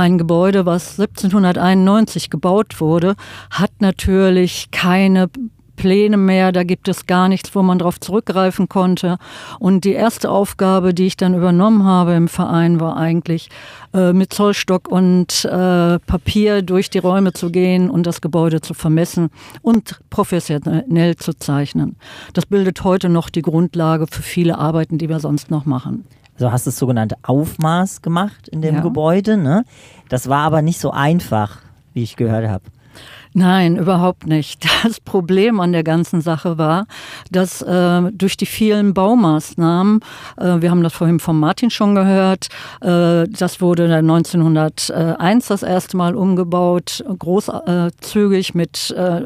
Ein 0.00 0.16
Gebäude, 0.16 0.64
was 0.64 0.98
1791 0.98 2.30
gebaut 2.30 2.80
wurde, 2.80 3.16
hat 3.50 3.70
natürlich 3.80 4.70
keine 4.70 5.28
Pläne 5.76 6.16
mehr, 6.16 6.52
da 6.52 6.64
gibt 6.64 6.88
es 6.88 7.06
gar 7.06 7.28
nichts, 7.28 7.54
wo 7.54 7.60
man 7.60 7.78
darauf 7.78 8.00
zurückgreifen 8.00 8.70
konnte. 8.70 9.18
Und 9.58 9.84
die 9.84 9.92
erste 9.92 10.30
Aufgabe, 10.30 10.94
die 10.94 11.04
ich 11.04 11.18
dann 11.18 11.34
übernommen 11.34 11.84
habe 11.84 12.14
im 12.14 12.28
Verein, 12.28 12.80
war 12.80 12.96
eigentlich 12.96 13.50
äh, 13.92 14.14
mit 14.14 14.32
Zollstock 14.32 14.88
und 14.88 15.44
äh, 15.44 15.98
Papier 15.98 16.62
durch 16.62 16.88
die 16.88 16.98
Räume 16.98 17.34
zu 17.34 17.50
gehen 17.50 17.90
und 17.90 18.06
das 18.06 18.22
Gebäude 18.22 18.62
zu 18.62 18.72
vermessen 18.72 19.28
und 19.60 20.00
professionell 20.08 21.16
zu 21.16 21.34
zeichnen. 21.34 21.96
Das 22.32 22.46
bildet 22.46 22.84
heute 22.84 23.10
noch 23.10 23.28
die 23.28 23.42
Grundlage 23.42 24.06
für 24.10 24.22
viele 24.22 24.56
Arbeiten, 24.56 24.96
die 24.96 25.10
wir 25.10 25.20
sonst 25.20 25.50
noch 25.50 25.66
machen. 25.66 26.06
Also 26.40 26.52
hast 26.52 26.66
das 26.66 26.78
sogenannte 26.78 27.16
Aufmaß 27.22 28.00
gemacht 28.00 28.48
in 28.48 28.62
dem 28.62 28.76
Ja. 28.76 28.80
Gebäude. 28.80 29.36
Ne? 29.36 29.62
Das 30.08 30.30
war 30.30 30.38
aber 30.38 30.62
nicht 30.62 30.80
so 30.80 30.90
einfach, 30.90 31.58
wie 31.92 32.02
ich 32.02 32.16
gehört 32.16 32.48
habe. 32.48 32.64
Nein, 33.32 33.76
überhaupt 33.76 34.26
nicht. 34.26 34.66
Das 34.82 34.98
Problem 34.98 35.60
an 35.60 35.72
der 35.72 35.84
ganzen 35.84 36.22
Sache 36.22 36.56
war, 36.56 36.86
dass 37.30 37.60
äh, 37.60 38.00
durch 38.12 38.38
die 38.38 38.46
vielen 38.46 38.94
Baumaßnahmen, 38.94 40.00
äh, 40.38 40.62
wir 40.62 40.70
haben 40.70 40.82
das 40.82 40.94
vorhin 40.94 41.20
von 41.20 41.38
Martin 41.38 41.68
schon 41.68 41.94
gehört, 41.94 42.48
äh, 42.80 43.24
das 43.28 43.60
wurde 43.60 43.88
dann 43.88 44.08
1901 44.10 45.48
das 45.48 45.62
erste 45.62 45.98
Mal 45.98 46.16
umgebaut, 46.16 47.04
großzügig 47.18 48.54
mit 48.54 48.90
äh, 48.96 49.24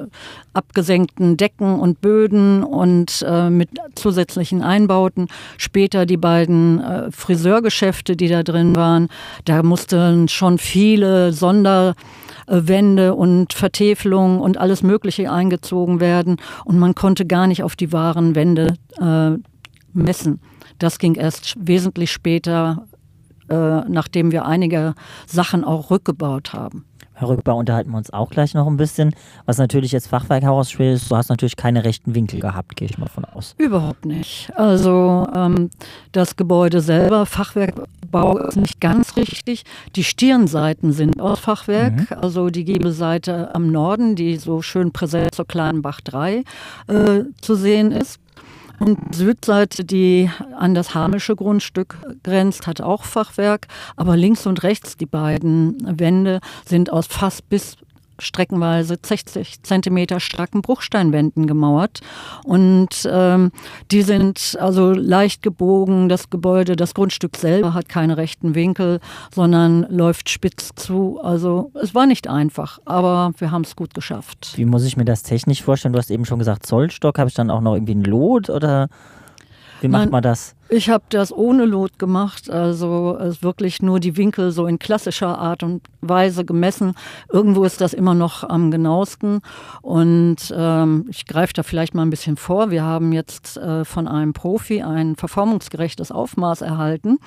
abgesenkten 0.54 1.36
Decken 1.36 1.78
und 1.78 2.00
Böden 2.00 2.64
und 2.64 3.24
äh, 3.26 3.48
mit 3.48 3.70
zusätzlichen 3.94 4.62
Einbauten. 4.62 5.28
Später 5.56 6.04
die 6.04 6.16
beiden 6.16 6.80
äh, 6.80 7.12
Friseurgeschäfte, 7.12 8.16
die 8.16 8.28
da 8.28 8.42
drin 8.42 8.74
waren, 8.74 9.08
da 9.44 9.62
mussten 9.62 10.26
schon 10.26 10.58
viele 10.58 11.32
Sonder 11.32 11.90
äh, 11.90 12.23
Wände 12.46 13.14
und 13.14 13.52
Vertäfelungen 13.52 14.40
und 14.40 14.58
alles 14.58 14.82
Mögliche 14.82 15.30
eingezogen 15.30 16.00
werden 16.00 16.36
und 16.64 16.78
man 16.78 16.94
konnte 16.94 17.26
gar 17.26 17.46
nicht 17.46 17.62
auf 17.62 17.76
die 17.76 17.92
wahren 17.92 18.34
Wände 18.34 18.76
äh, 19.00 19.38
messen. 19.92 20.40
Das 20.78 20.98
ging 20.98 21.14
erst 21.14 21.54
wesentlich 21.58 22.10
später, 22.10 22.86
äh, 23.48 23.80
nachdem 23.88 24.32
wir 24.32 24.44
einige 24.44 24.94
Sachen 25.26 25.64
auch 25.64 25.90
rückgebaut 25.90 26.52
haben. 26.52 26.84
Herr 27.14 27.28
Rückbau 27.28 27.56
unterhalten 27.58 27.90
wir 27.90 27.98
uns 27.98 28.12
auch 28.12 28.30
gleich 28.30 28.54
noch 28.54 28.66
ein 28.66 28.76
bisschen. 28.76 29.14
Was 29.46 29.58
natürlich 29.58 29.92
jetzt 29.92 30.08
Fachwerk 30.08 30.42
herausstellt, 30.42 30.96
ist, 30.96 31.10
du 31.10 31.16
hast 31.16 31.28
natürlich 31.28 31.56
keine 31.56 31.84
rechten 31.84 32.14
Winkel 32.14 32.40
gehabt, 32.40 32.76
gehe 32.76 32.88
ich 32.88 32.98
mal 32.98 33.08
von 33.08 33.24
aus. 33.24 33.54
Überhaupt 33.56 34.04
nicht. 34.04 34.50
Also 34.56 35.26
ähm, 35.34 35.70
das 36.12 36.36
Gebäude 36.36 36.80
selber, 36.80 37.24
Fachwerkbau 37.26 38.38
ist 38.38 38.56
nicht 38.56 38.80
ganz 38.80 39.16
richtig. 39.16 39.64
Die 39.94 40.04
Stirnseiten 40.04 40.92
sind 40.92 41.20
aus 41.20 41.38
Fachwerk, 41.38 42.10
also 42.20 42.50
die 42.50 42.64
Giebelseite 42.64 43.54
am 43.54 43.70
Norden, 43.70 44.16
die 44.16 44.36
so 44.36 44.60
schön 44.60 44.92
präsent 44.92 45.34
zur 45.34 45.46
kleinen 45.46 45.82
Bach 45.82 46.00
3 46.00 46.44
äh, 46.88 47.22
zu 47.40 47.54
sehen 47.54 47.92
ist. 47.92 48.18
Und 48.78 49.14
Südseite, 49.14 49.84
die 49.84 50.30
an 50.58 50.74
das 50.74 50.94
Hamische 50.94 51.36
Grundstück 51.36 51.96
grenzt, 52.22 52.66
hat 52.66 52.80
auch 52.80 53.04
Fachwerk. 53.04 53.68
Aber 53.96 54.16
links 54.16 54.46
und 54.46 54.62
rechts, 54.62 54.96
die 54.96 55.06
beiden 55.06 55.98
Wände, 55.98 56.40
sind 56.66 56.92
aus 56.92 57.06
fast 57.06 57.48
bis 57.48 57.76
streckenweise 58.18 58.96
60 59.00 59.62
Zentimeter 59.62 60.20
starken 60.20 60.62
Bruchsteinwänden 60.62 61.46
gemauert. 61.46 62.00
Und 62.44 63.08
ähm, 63.10 63.50
die 63.90 64.02
sind 64.02 64.56
also 64.60 64.92
leicht 64.92 65.42
gebogen. 65.42 66.08
Das 66.08 66.30
Gebäude, 66.30 66.76
das 66.76 66.94
Grundstück 66.94 67.36
selber 67.36 67.74
hat 67.74 67.88
keine 67.88 68.16
rechten 68.16 68.54
Winkel, 68.54 69.00
sondern 69.32 69.86
läuft 69.90 70.28
spitz 70.28 70.70
zu. 70.76 71.20
Also 71.22 71.70
es 71.80 71.94
war 71.94 72.06
nicht 72.06 72.28
einfach, 72.28 72.78
aber 72.84 73.32
wir 73.38 73.50
haben 73.50 73.62
es 73.62 73.76
gut 73.76 73.94
geschafft. 73.94 74.52
Wie 74.56 74.64
muss 74.64 74.84
ich 74.84 74.96
mir 74.96 75.04
das 75.04 75.22
technisch 75.22 75.62
vorstellen? 75.62 75.92
Du 75.92 75.98
hast 75.98 76.10
eben 76.10 76.24
schon 76.24 76.38
gesagt, 76.38 76.66
Zollstock. 76.66 77.18
Habe 77.18 77.28
ich 77.28 77.34
dann 77.34 77.50
auch 77.50 77.60
noch 77.60 77.74
irgendwie 77.74 77.94
ein 77.94 78.04
Lot 78.04 78.50
oder 78.50 78.88
wie 79.84 79.88
macht 79.88 80.04
Nein. 80.04 80.10
man 80.10 80.22
das? 80.22 80.56
Ich 80.70 80.88
habe 80.88 81.04
das 81.10 81.30
ohne 81.30 81.66
Lot 81.66 81.98
gemacht, 81.98 82.48
also 82.48 83.18
es 83.18 83.42
wirklich 83.42 83.82
nur 83.82 84.00
die 84.00 84.16
Winkel 84.16 84.50
so 84.50 84.66
in 84.66 84.78
klassischer 84.78 85.38
Art 85.38 85.62
und 85.62 85.82
Weise 86.00 86.46
gemessen. 86.46 86.94
Irgendwo 87.30 87.64
ist 87.64 87.82
das 87.82 87.92
immer 87.92 88.14
noch 88.14 88.48
am 88.48 88.70
genauesten 88.70 89.40
und 89.82 90.36
ähm, 90.56 91.04
ich 91.10 91.26
greife 91.26 91.52
da 91.52 91.62
vielleicht 91.62 91.94
mal 91.94 92.00
ein 92.00 92.08
bisschen 92.08 92.38
vor. 92.38 92.70
Wir 92.70 92.82
haben 92.82 93.12
jetzt 93.12 93.58
äh, 93.58 93.84
von 93.84 94.08
einem 94.08 94.32
Profi 94.32 94.82
ein 94.82 95.16
verformungsgerechtes 95.16 96.10
Aufmaß 96.10 96.62
erhalten 96.62 97.18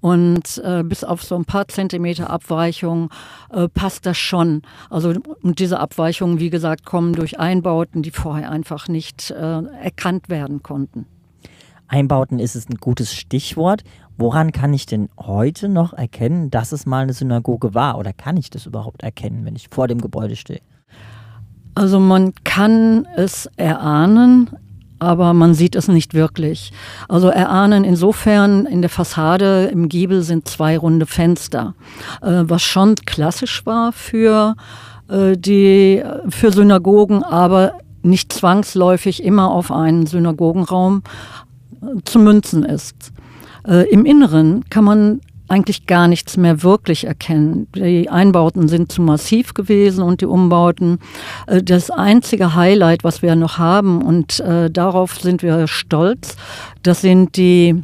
und 0.00 0.62
äh, 0.62 0.84
bis 0.84 1.02
auf 1.02 1.22
so 1.22 1.34
ein 1.34 1.46
paar 1.46 1.68
Zentimeter 1.68 2.28
Abweichung 2.28 3.08
äh, 3.50 3.68
passt 3.68 4.04
das 4.04 4.18
schon. 4.18 4.60
Also 4.90 5.14
und 5.40 5.60
diese 5.60 5.80
Abweichungen, 5.80 6.40
wie 6.40 6.50
gesagt, 6.50 6.84
kommen 6.84 7.14
durch 7.14 7.40
Einbauten, 7.40 8.02
die 8.02 8.10
vorher 8.10 8.50
einfach 8.50 8.86
nicht 8.88 9.30
äh, 9.30 9.62
erkannt 9.82 10.28
werden 10.28 10.62
konnten. 10.62 11.06
Einbauten 11.92 12.38
ist 12.38 12.56
es 12.56 12.68
ein 12.68 12.76
gutes 12.76 13.12
Stichwort. 13.14 13.84
Woran 14.16 14.52
kann 14.52 14.72
ich 14.72 14.86
denn 14.86 15.10
heute 15.18 15.68
noch 15.68 15.92
erkennen, 15.92 16.50
dass 16.50 16.72
es 16.72 16.86
mal 16.86 17.02
eine 17.02 17.12
Synagoge 17.12 17.74
war? 17.74 17.98
Oder 17.98 18.14
kann 18.14 18.38
ich 18.38 18.48
das 18.48 18.64
überhaupt 18.64 19.02
erkennen, 19.02 19.44
wenn 19.44 19.56
ich 19.56 19.68
vor 19.70 19.88
dem 19.88 20.00
Gebäude 20.00 20.36
stehe? 20.36 20.62
Also 21.74 22.00
man 22.00 22.32
kann 22.44 23.06
es 23.16 23.48
erahnen, 23.56 24.50
aber 25.00 25.34
man 25.34 25.52
sieht 25.52 25.76
es 25.76 25.88
nicht 25.88 26.14
wirklich. 26.14 26.72
Also 27.10 27.28
erahnen 27.28 27.84
insofern, 27.84 28.64
in 28.64 28.80
der 28.80 28.90
Fassade 28.90 29.66
im 29.66 29.90
Giebel 29.90 30.22
sind 30.22 30.48
zwei 30.48 30.78
runde 30.78 31.04
Fenster, 31.04 31.74
äh, 32.22 32.44
was 32.44 32.62
schon 32.62 32.94
klassisch 32.94 33.66
war 33.66 33.92
für, 33.92 34.54
äh, 35.08 35.36
die, 35.36 36.02
für 36.28 36.52
Synagogen, 36.52 37.22
aber 37.22 37.72
nicht 38.02 38.32
zwangsläufig 38.32 39.22
immer 39.22 39.50
auf 39.50 39.70
einen 39.70 40.06
Synagogenraum 40.06 41.02
zu 42.04 42.18
münzen 42.18 42.64
ist. 42.64 43.12
Äh, 43.66 43.90
Im 43.90 44.04
Inneren 44.04 44.64
kann 44.70 44.84
man 44.84 45.20
eigentlich 45.48 45.86
gar 45.86 46.08
nichts 46.08 46.36
mehr 46.38 46.62
wirklich 46.62 47.04
erkennen. 47.04 47.66
Die 47.74 48.08
Einbauten 48.08 48.68
sind 48.68 48.90
zu 48.90 49.02
massiv 49.02 49.52
gewesen 49.52 50.02
und 50.02 50.22
die 50.22 50.26
Umbauten. 50.26 50.98
Äh, 51.46 51.62
Das 51.62 51.90
einzige 51.90 52.54
Highlight, 52.54 53.04
was 53.04 53.22
wir 53.22 53.36
noch 53.36 53.58
haben, 53.58 54.02
und 54.02 54.40
äh, 54.40 54.70
darauf 54.70 55.20
sind 55.20 55.42
wir 55.42 55.68
stolz, 55.68 56.36
das 56.82 57.02
sind 57.02 57.36
die 57.36 57.82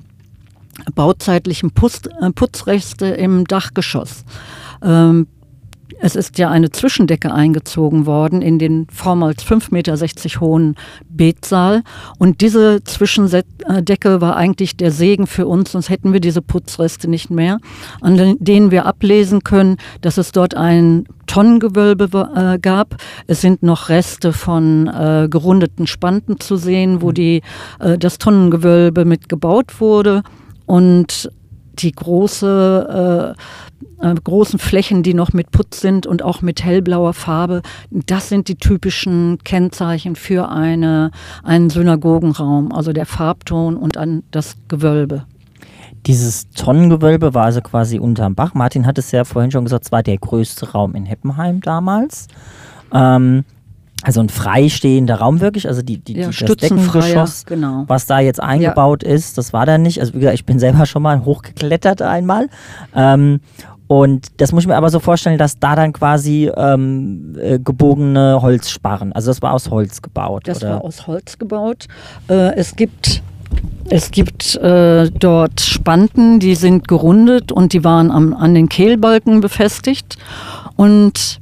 bauzeitlichen 0.94 1.70
äh, 1.70 2.30
Putzreste 2.30 3.06
im 3.06 3.44
Dachgeschoss. 3.46 4.24
Ähm, 4.82 5.26
es 6.00 6.16
ist 6.16 6.38
ja 6.38 6.50
eine 6.50 6.70
Zwischendecke 6.70 7.32
eingezogen 7.32 8.06
worden 8.06 8.42
in 8.42 8.58
den 8.58 8.86
vormals 8.92 9.44
5,60 9.44 9.72
Meter 9.72 10.40
hohen 10.40 10.76
Betsaal. 11.08 11.82
Und 12.18 12.40
diese 12.40 12.82
Zwischendecke 12.84 14.20
war 14.20 14.36
eigentlich 14.36 14.76
der 14.76 14.90
Segen 14.90 15.26
für 15.26 15.46
uns, 15.46 15.72
sonst 15.72 15.90
hätten 15.90 16.12
wir 16.12 16.20
diese 16.20 16.42
Putzreste 16.42 17.08
nicht 17.08 17.30
mehr, 17.30 17.58
an 18.00 18.36
denen 18.38 18.70
wir 18.70 18.86
ablesen 18.86 19.42
können, 19.42 19.76
dass 20.00 20.18
es 20.18 20.32
dort 20.32 20.54
ein 20.54 21.04
Tonnengewölbe 21.26 22.30
äh, 22.34 22.58
gab. 22.58 22.96
Es 23.26 23.40
sind 23.40 23.62
noch 23.62 23.88
Reste 23.88 24.32
von 24.32 24.86
äh, 24.88 25.28
gerundeten 25.30 25.86
Spanten 25.86 26.40
zu 26.40 26.56
sehen, 26.56 27.02
wo 27.02 27.12
die, 27.12 27.42
äh, 27.80 27.98
das 27.98 28.18
Tonnengewölbe 28.18 29.04
mit 29.04 29.28
gebaut 29.28 29.80
wurde. 29.80 30.22
Und 30.66 31.30
die 31.82 31.92
große, 31.92 33.34
äh, 34.00 34.10
äh, 34.10 34.14
großen 34.14 34.58
Flächen, 34.58 35.02
die 35.02 35.14
noch 35.14 35.32
mit 35.32 35.50
Putz 35.50 35.80
sind 35.80 36.06
und 36.06 36.22
auch 36.22 36.42
mit 36.42 36.64
hellblauer 36.64 37.14
Farbe, 37.14 37.62
das 37.90 38.28
sind 38.28 38.48
die 38.48 38.56
typischen 38.56 39.38
Kennzeichen 39.44 40.16
für 40.16 40.48
eine, 40.48 41.10
einen 41.42 41.70
Synagogenraum, 41.70 42.72
also 42.72 42.92
der 42.92 43.06
Farbton 43.06 43.76
und 43.76 43.96
an 43.96 44.22
das 44.30 44.56
Gewölbe. 44.68 45.24
Dieses 46.06 46.48
Tonnengewölbe 46.50 47.34
war 47.34 47.46
also 47.46 47.60
quasi 47.60 47.98
unterm 47.98 48.34
Bach. 48.34 48.54
Martin 48.54 48.86
hat 48.86 48.98
es 48.98 49.10
ja 49.10 49.24
vorhin 49.24 49.50
schon 49.50 49.64
gesagt, 49.64 49.86
es 49.86 49.92
war 49.92 50.02
der 50.02 50.16
größte 50.16 50.72
Raum 50.72 50.94
in 50.94 51.04
Heppenheim 51.04 51.60
damals. 51.60 52.28
Ähm, 52.92 53.44
also 54.02 54.20
ein 54.20 54.28
freistehender 54.28 55.16
Raum 55.16 55.40
wirklich, 55.40 55.66
also 55.66 55.82
die, 55.82 55.98
die, 55.98 56.14
Ja, 56.18 56.28
die 56.28 56.44
das 56.44 56.56
Deckengeschoss, 56.56 57.46
genau. 57.46 57.84
was 57.88 58.06
da 58.06 58.20
jetzt 58.20 58.40
eingebaut 58.40 59.02
ist, 59.02 59.38
das 59.38 59.52
war 59.52 59.66
da 59.66 59.76
nicht. 59.76 60.00
Also 60.00 60.14
wie 60.14 60.20
gesagt, 60.20 60.34
ich 60.34 60.44
bin 60.44 60.58
selber 60.58 60.86
schon 60.86 61.02
mal 61.02 61.24
hochgeklettert 61.24 62.02
einmal. 62.02 62.48
Ähm, 62.94 63.40
und 63.88 64.40
das 64.40 64.52
muss 64.52 64.64
ich 64.64 64.68
mir 64.68 64.76
aber 64.76 64.90
so 64.90 65.00
vorstellen, 65.00 65.38
dass 65.38 65.58
da 65.58 65.74
dann 65.74 65.92
quasi 65.92 66.50
ähm, 66.54 67.36
äh, 67.40 67.58
gebogene 67.58 68.40
Holzsparren, 68.40 69.12
also 69.14 69.30
das 69.30 69.42
war 69.42 69.52
aus 69.52 69.70
Holz 69.70 70.02
gebaut. 70.02 70.42
Das 70.46 70.58
oder? 70.58 70.74
war 70.74 70.84
aus 70.84 71.06
Holz 71.06 71.38
gebaut. 71.38 71.86
Äh, 72.28 72.54
es 72.54 72.76
gibt, 72.76 73.22
es 73.88 74.10
gibt 74.10 74.56
äh, 74.56 75.10
dort 75.10 75.60
Spanten, 75.60 76.38
die 76.38 76.54
sind 76.54 76.86
gerundet 76.86 77.50
und 77.50 77.72
die 77.72 77.82
waren 77.82 78.10
am, 78.10 78.34
an 78.34 78.54
den 78.54 78.68
Kehlbalken 78.68 79.40
befestigt. 79.40 80.18
Und 80.76 81.40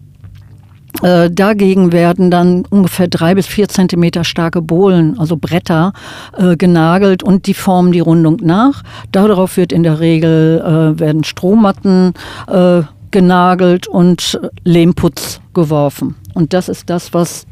dagegen 1.03 1.93
werden 1.93 2.31
dann 2.31 2.65
ungefähr 2.71 3.09
drei 3.09 3.35
bis 3.35 3.47
vier 3.47 3.69
Zentimeter 3.69 4.25
starke 4.25 4.63
Bohlen, 4.63 5.19
also 5.19 5.37
Bretter, 5.37 5.93
äh, 6.37 6.57
genagelt 6.57 7.23
und 7.23 7.47
die 7.47 7.55
formen 7.55 7.93
die 7.93 8.01
Rundung 8.01 8.39
nach. 8.43 8.83
Darauf 9.13 9.57
wird 9.57 9.73
in 9.73 9.83
der 9.83 10.01
Regel 10.01 10.61
äh, 10.61 10.99
werden 10.99 11.25
Strohmatten 11.25 12.15
äh, 12.49 12.83
genagelt 13.11 13.87
und 13.87 14.41
Lehmputz 14.65 15.41
geworfen. 15.55 16.17
Und 16.35 16.53
das 16.53 16.69
ist 16.69 16.91
das, 16.91 17.15
was 17.15 17.47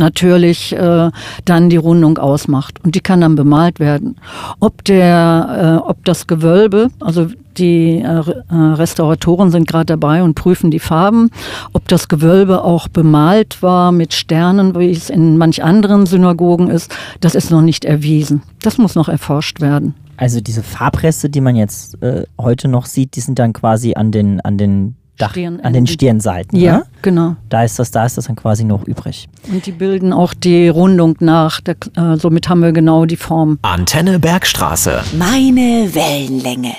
natürlich 0.00 0.72
äh, 0.72 1.10
dann 1.44 1.70
die 1.70 1.76
Rundung 1.76 2.18
ausmacht 2.18 2.84
und 2.84 2.96
die 2.96 3.00
kann 3.00 3.20
dann 3.20 3.36
bemalt 3.36 3.78
werden. 3.78 4.16
Ob 4.58 4.84
der, 4.84 5.80
äh, 5.84 5.88
ob 5.88 6.04
das 6.04 6.26
Gewölbe, 6.26 6.88
also 6.98 7.28
die 7.56 7.98
äh, 7.98 8.02
äh, 8.02 8.54
Restauratoren 8.54 9.50
sind 9.50 9.68
gerade 9.68 9.86
dabei 9.86 10.22
und 10.22 10.34
prüfen 10.34 10.70
die 10.70 10.78
Farben, 10.80 11.30
ob 11.72 11.86
das 11.88 12.08
Gewölbe 12.08 12.64
auch 12.64 12.88
bemalt 12.88 13.62
war 13.62 13.92
mit 13.92 14.14
Sternen, 14.14 14.76
wie 14.78 14.90
es 14.90 15.10
in 15.10 15.38
manch 15.38 15.62
anderen 15.62 16.06
Synagogen 16.06 16.68
ist, 16.68 16.92
das 17.20 17.36
ist 17.36 17.50
noch 17.50 17.62
nicht 17.62 17.84
erwiesen. 17.84 18.42
Das 18.62 18.78
muss 18.78 18.96
noch 18.96 19.08
erforscht 19.08 19.60
werden. 19.60 19.94
Also 20.16 20.40
diese 20.40 20.62
Farbreste, 20.62 21.30
die 21.30 21.40
man 21.40 21.56
jetzt 21.56 22.02
äh, 22.02 22.24
heute 22.38 22.68
noch 22.68 22.86
sieht, 22.86 23.16
die 23.16 23.20
sind 23.20 23.38
dann 23.38 23.52
quasi 23.52 23.94
an 23.94 24.12
den, 24.12 24.40
an 24.40 24.58
den 24.58 24.96
Dach, 25.20 25.36
an 25.36 25.72
den 25.72 25.86
Stirnseiten. 25.86 26.58
Ja, 26.58 26.78
ne? 26.78 26.84
genau. 27.02 27.36
Da 27.48 27.64
ist 27.64 27.78
das, 27.78 27.90
da 27.90 28.06
ist 28.06 28.16
das 28.16 28.26
dann 28.26 28.36
quasi 28.36 28.64
noch 28.64 28.86
übrig. 28.86 29.28
Und 29.50 29.66
die 29.66 29.72
bilden 29.72 30.12
auch 30.12 30.34
die 30.34 30.68
Rundung 30.68 31.16
nach. 31.20 31.60
Da, 31.60 31.72
äh, 31.96 32.16
somit 32.16 32.48
haben 32.48 32.60
wir 32.62 32.72
genau 32.72 33.04
die 33.04 33.16
Form. 33.16 33.58
Antenne 33.62 34.18
Bergstraße. 34.18 35.02
Meine 35.18 35.94
Wellenlänge. 35.94 36.72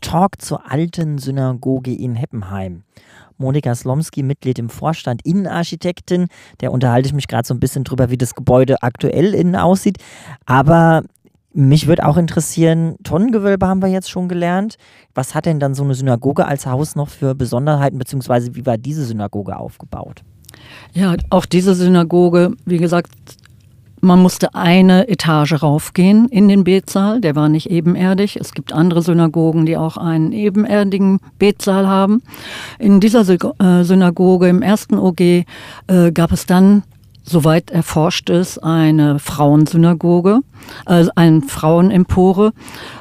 Talk 0.00 0.40
zur 0.40 0.70
alten 0.70 1.18
Synagoge 1.18 1.92
in 1.92 2.14
Heppenheim. 2.14 2.84
Monika 3.38 3.74
Slomski, 3.74 4.22
Mitglied 4.22 4.58
im 4.58 4.68
Vorstand, 4.68 5.24
Innenarchitektin. 5.24 6.26
Der 6.60 6.72
unterhalte 6.72 7.08
ich 7.08 7.14
mich 7.14 7.28
gerade 7.28 7.46
so 7.46 7.54
ein 7.54 7.60
bisschen 7.60 7.84
drüber, 7.84 8.10
wie 8.10 8.18
das 8.18 8.34
Gebäude 8.34 8.82
aktuell 8.82 9.34
innen 9.34 9.56
aussieht. 9.56 9.98
Aber 10.44 11.04
mich 11.58 11.88
würde 11.88 12.06
auch 12.06 12.16
interessieren, 12.16 12.94
Tonnengewölbe 13.02 13.66
haben 13.66 13.82
wir 13.82 13.88
jetzt 13.88 14.08
schon 14.08 14.28
gelernt. 14.28 14.76
Was 15.12 15.34
hat 15.34 15.44
denn 15.44 15.58
dann 15.58 15.74
so 15.74 15.82
eine 15.82 15.94
Synagoge 15.94 16.46
als 16.46 16.66
Haus 16.66 16.94
noch 16.94 17.08
für 17.08 17.34
Besonderheiten, 17.34 17.98
beziehungsweise 17.98 18.54
wie 18.54 18.64
war 18.64 18.78
diese 18.78 19.04
Synagoge 19.04 19.56
aufgebaut? 19.56 20.22
Ja, 20.94 21.16
auch 21.30 21.46
diese 21.46 21.74
Synagoge, 21.74 22.52
wie 22.64 22.76
gesagt, 22.76 23.10
man 24.00 24.22
musste 24.22 24.54
eine 24.54 25.08
Etage 25.08 25.60
raufgehen 25.60 26.28
in 26.28 26.46
den 26.46 26.62
Betsaal. 26.62 27.20
Der 27.20 27.34
war 27.34 27.48
nicht 27.48 27.68
ebenerdig. 27.68 28.36
Es 28.36 28.52
gibt 28.52 28.72
andere 28.72 29.02
Synagogen, 29.02 29.66
die 29.66 29.76
auch 29.76 29.96
einen 29.96 30.30
ebenerdigen 30.30 31.18
Betsaal 31.40 31.88
haben. 31.88 32.22
In 32.78 33.00
dieser 33.00 33.28
äh, 33.28 33.82
Synagoge 33.82 34.48
im 34.48 34.62
ersten 34.62 34.96
OG 34.96 35.20
äh, 35.20 35.44
gab 36.14 36.30
es 36.30 36.46
dann, 36.46 36.84
soweit 37.28 37.70
erforscht 37.70 38.30
ist, 38.30 38.58
eine 38.58 39.18
Frauensynagoge, 39.18 40.40
also 40.84 41.10
eine 41.14 41.42
Frauenempore, 41.42 42.52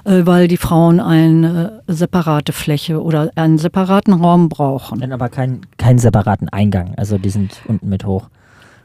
äh, 0.05 0.25
weil 0.25 0.47
die 0.47 0.57
Frauen 0.57 0.99
eine 0.99 1.83
separate 1.87 2.53
Fläche 2.53 3.01
oder 3.01 3.31
einen 3.35 3.57
separaten 3.57 4.13
Raum 4.13 4.49
brauchen. 4.49 4.99
Dann 4.99 5.11
aber 5.11 5.29
kein, 5.29 5.61
keinen 5.77 5.99
separaten 5.99 6.49
Eingang, 6.49 6.93
also 6.97 7.17
die 7.17 7.29
sind 7.29 7.61
unten 7.67 7.89
mit 7.89 8.05
hoch. 8.05 8.29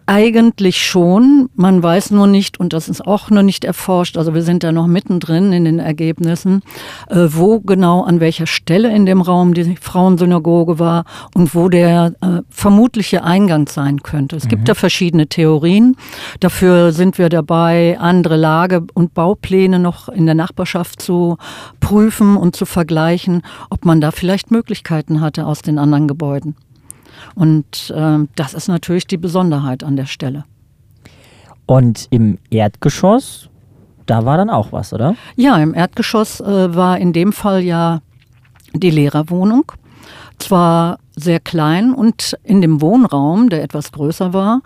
Eigentlich 0.07 0.85
schon, 0.85 1.49
man 1.55 1.83
weiß 1.83 2.11
nur 2.11 2.27
nicht, 2.27 2.59
und 2.59 2.73
das 2.73 2.89
ist 2.89 3.07
auch 3.07 3.31
noch 3.31 3.43
nicht 3.43 3.65
erforscht, 3.65 4.17
also 4.17 4.35
wir 4.35 4.43
sind 4.43 4.63
da 4.63 4.73
noch 4.73 4.87
mittendrin 4.87 5.53
in 5.53 5.65
den 5.65 5.79
Ergebnissen, 5.79 6.63
äh, 7.09 7.29
wo 7.29 7.61
genau 7.61 8.03
an 8.03 8.21
welcher 8.21 8.47
Stelle 8.47 8.95
in 8.95 9.07
dem 9.07 9.21
Raum 9.21 9.55
die 9.55 9.77
Frauensynagoge 9.77 10.79
war 10.79 11.05
und 11.35 11.55
wo 11.55 11.69
der 11.69 12.15
äh, 12.21 12.43
vermutliche 12.51 13.25
Eingang 13.25 13.69
sein 13.69 14.03
könnte. 14.03 14.37
Es 14.37 14.49
gibt 14.49 14.69
da 14.69 14.75
verschiedene 14.75 15.27
Theorien. 15.29 15.97
Dafür 16.41 16.93
sind 16.93 17.19
wir 17.19 17.29
dabei, 17.29 17.99
andere 17.99 18.37
Lage- 18.37 18.85
und 18.95 19.15
Baupläne 19.15 19.79
noch 19.79 20.09
in 20.09 20.27
der 20.27 20.35
Nachbarschaft 20.35 21.01
zu 21.01 21.37
prüfen 21.81 22.37
und 22.37 22.57
zu 22.57 22.67
vergleichen, 22.67 23.43
ob 23.71 23.85
man 23.85 24.01
da 24.01 24.11
vielleicht 24.11 24.51
Möglichkeiten 24.51 25.21
hatte 25.21 25.47
aus 25.47 25.63
den 25.63 25.79
anderen 25.79 26.09
Gebäuden. 26.09 26.57
Und 27.35 27.93
ähm, 27.97 28.29
das 28.35 28.55
ist 28.55 28.69
natürlich 28.69 29.07
die 29.07 29.17
Besonderheit 29.17 29.85
an 29.85 29.97
der 29.97 30.07
Stelle. 30.07 30.45
Und 31.67 32.09
im 32.11 32.39
Erdgeschoss, 32.51 33.49
da 34.07 34.25
war 34.25 34.37
dann 34.37 34.51
auch 34.51 34.73
was, 34.73 34.93
oder? 34.93 35.15
Ja, 35.37 35.57
im 35.59 35.75
Erdgeschoss 35.75 36.41
äh, 36.41 36.75
war 36.75 36.99
in 36.99 37.13
dem 37.13 37.33
Fall 37.33 37.63
ja 37.63 38.01
die 38.75 38.91
Lehrerwohnung. 38.91 39.73
Zwar 40.39 40.99
sehr 41.15 41.41
klein 41.41 41.95
und 41.95 42.37
in 42.43 42.61
dem 42.61 42.81
Wohnraum, 42.81 43.49
der 43.49 43.63
etwas 43.63 43.93
größer 43.93 44.33
war, 44.33 44.63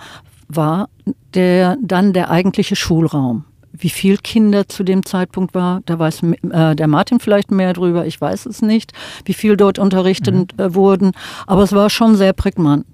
war 0.48 0.88
der, 1.34 1.76
dann 1.82 2.12
der 2.12 2.30
eigentliche 2.30 2.76
Schulraum. 2.76 3.44
Wie 3.78 3.90
viel 3.90 4.16
Kinder 4.16 4.68
zu 4.68 4.84
dem 4.84 5.04
Zeitpunkt 5.04 5.54
war, 5.54 5.80
da 5.86 5.98
weiß 5.98 6.22
äh, 6.50 6.74
der 6.74 6.86
Martin 6.86 7.20
vielleicht 7.20 7.50
mehr 7.50 7.72
drüber, 7.72 8.06
ich 8.06 8.20
weiß 8.20 8.46
es 8.46 8.62
nicht, 8.62 8.92
wie 9.24 9.34
viel 9.34 9.56
dort 9.56 9.78
unterrichtet 9.78 10.58
äh, 10.58 10.74
wurden, 10.74 11.12
aber 11.46 11.62
es 11.62 11.72
war 11.72 11.90
schon 11.90 12.16
sehr 12.16 12.32
prägnant. 12.32 12.86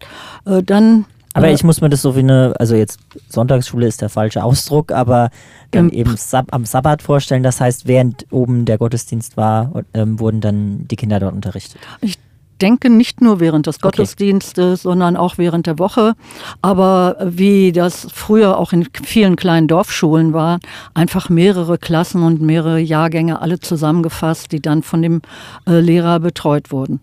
Äh, 0.44 0.62
dann 0.62 1.04
Aber 1.34 1.48
äh, 1.48 1.54
ich 1.54 1.64
muss 1.64 1.80
mir 1.80 1.88
das 1.88 2.02
so 2.02 2.14
wie 2.14 2.20
eine, 2.20 2.54
also 2.58 2.74
jetzt 2.74 3.00
Sonntagsschule 3.28 3.86
ist 3.86 4.00
der 4.00 4.08
falsche 4.08 4.42
Ausdruck, 4.44 4.92
aber 4.92 5.30
dann 5.70 5.88
Ähm, 5.88 5.94
eben 5.94 6.16
Sab 6.16 6.52
am 6.52 6.64
Sabbat 6.64 7.02
vorstellen. 7.02 7.42
Das 7.42 7.60
heißt, 7.60 7.86
während 7.86 8.26
oben 8.30 8.64
der 8.64 8.78
Gottesdienst 8.78 9.36
war, 9.36 9.84
ähm, 9.94 10.20
wurden 10.20 10.40
dann 10.40 10.86
die 10.88 10.96
Kinder 10.96 11.18
dort 11.20 11.34
unterrichtet. 11.34 11.80
Ich 12.02 12.18
denke 12.62 12.88
nicht 12.88 13.20
nur 13.20 13.40
während 13.40 13.66
des 13.66 13.80
Gottesdienstes, 13.80 14.82
sondern 14.82 15.16
auch 15.16 15.36
während 15.36 15.66
der 15.66 15.78
Woche. 15.78 16.14
Aber 16.62 17.16
wie 17.24 17.72
das 17.72 18.06
früher 18.12 18.58
auch 18.58 18.72
in 18.72 18.88
vielen 19.04 19.36
kleinen 19.36 19.68
Dorfschulen 19.68 20.32
war, 20.32 20.60
einfach 20.94 21.28
mehrere 21.28 21.76
Klassen 21.78 22.22
und 22.22 22.40
mehrere 22.40 22.78
Jahrgänge 22.78 23.42
alle 23.42 23.58
zusammengefasst, 23.58 24.52
die 24.52 24.60
dann 24.60 24.82
von 24.82 25.02
dem 25.02 25.22
äh, 25.66 25.80
Lehrer 25.80 26.20
betreut 26.20 26.70
wurden. 26.70 27.00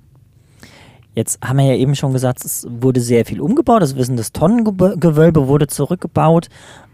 Jetzt 1.15 1.39
haben 1.43 1.57
wir 1.57 1.65
ja 1.65 1.75
eben 1.75 1.95
schon 1.95 2.13
gesagt, 2.13 2.45
es 2.45 2.65
wurde 2.69 3.01
sehr 3.01 3.25
viel 3.25 3.41
umgebaut. 3.41 3.81
Das 3.81 3.97
Wissen, 3.97 4.15
das 4.15 4.31
Tonnengewölbe 4.31 5.47
wurde 5.47 5.67
zurückgebaut. 5.67 6.47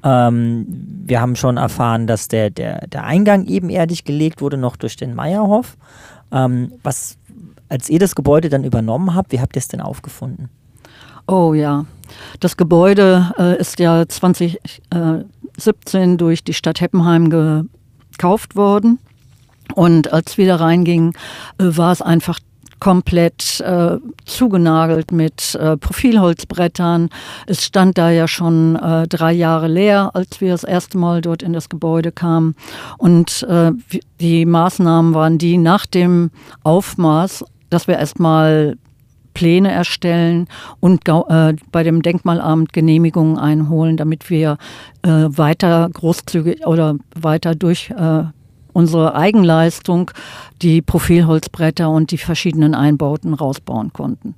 Ähm, 0.04 0.65
wir 1.06 1.21
haben 1.21 1.36
schon 1.36 1.58
erfahren, 1.58 2.08
dass 2.08 2.28
der, 2.28 2.49
der, 2.49 2.88
der 2.88 3.04
Eingang 3.04 3.45
ebenerdig 3.45 4.04
gelegt 4.04 4.41
wurde, 4.41 4.58
noch 4.58 4.78
durch 4.78 4.95
den 4.95 5.13
Meierhof. 5.13 5.78
Ähm, 6.32 6.71
was, 6.82 7.17
als 7.69 7.89
ihr 7.89 7.99
das 7.99 8.15
Gebäude 8.15 8.49
dann 8.49 8.63
übernommen 8.63 9.13
habt, 9.15 9.32
wie 9.32 9.39
habt 9.39 9.56
ihr 9.56 9.60
es 9.60 9.67
denn 9.67 9.82
aufgefunden? 9.82 10.49
Oh 11.28 11.54
ja, 11.54 11.86
das 12.39 12.58
Gebäude 12.58 13.32
äh, 13.38 13.60
ist 13.60 13.80
ja 13.80 14.08
2017 14.08 16.17
durch 16.17 16.43
die 16.43 16.54
Stadt 16.54 16.82
Heppenheim 16.82 17.67
gekauft 18.12 18.56
worden. 18.56 18.99
Und 19.73 20.13
als 20.13 20.38
wir 20.38 20.45
da 20.45 20.58
reingingen, 20.58 21.13
äh, 21.58 21.75
war 21.75 21.91
es 21.91 22.04
einfach 22.04 22.39
komplett 22.80 23.62
äh, 23.62 23.97
zugenagelt 24.25 25.12
mit 25.12 25.56
äh, 25.56 25.78
Profilholzbrettern. 25.78 27.10
Es 27.47 27.63
stand 27.63 27.97
da 27.97 28.12
ja 28.12 28.28
schon 28.28 28.75
äh, 28.75 29.08
drei 29.08 29.32
Jahre 29.32 29.67
leer, 29.67 30.12
als 30.13 30.41
wir 30.41 30.51
das 30.51 30.63
erste 30.63 30.97
Mal 30.97 31.21
dort 31.21 31.41
in 31.41 31.54
das 31.54 31.69
Gebäude 31.69 32.12
kamen. 32.12 32.56
Und 32.97 33.43
äh, 33.43 33.71
die 34.19 34.45
Maßnahmen 34.45 35.13
waren 35.13 35.38
die 35.38 35.58
nach 35.58 35.86
dem 35.86 36.32
Aufmaß, 36.63 37.45
dass 37.75 37.88
wir 37.88 37.97
erstmal 37.97 38.77
Pläne 39.33 39.69
erstellen 39.69 40.47
und 40.79 41.07
äh, 41.09 41.53
bei 41.71 41.83
dem 41.83 42.01
Denkmalamt 42.01 42.71
Genehmigungen 42.71 43.38
einholen, 43.38 43.97
damit 43.97 44.29
wir 44.29 44.57
äh, 45.03 45.09
weiter 45.09 45.89
großzügig 45.93 46.65
oder 46.65 46.95
weiter 47.19 47.53
durch 47.53 47.91
äh, 47.91 48.23
unsere 48.71 49.13
Eigenleistung 49.13 50.11
die 50.61 50.81
Profilholzbretter 50.81 51.89
und 51.89 52.11
die 52.11 52.17
verschiedenen 52.17 52.73
Einbauten 52.75 53.33
rausbauen 53.33 53.91
konnten. 53.91 54.35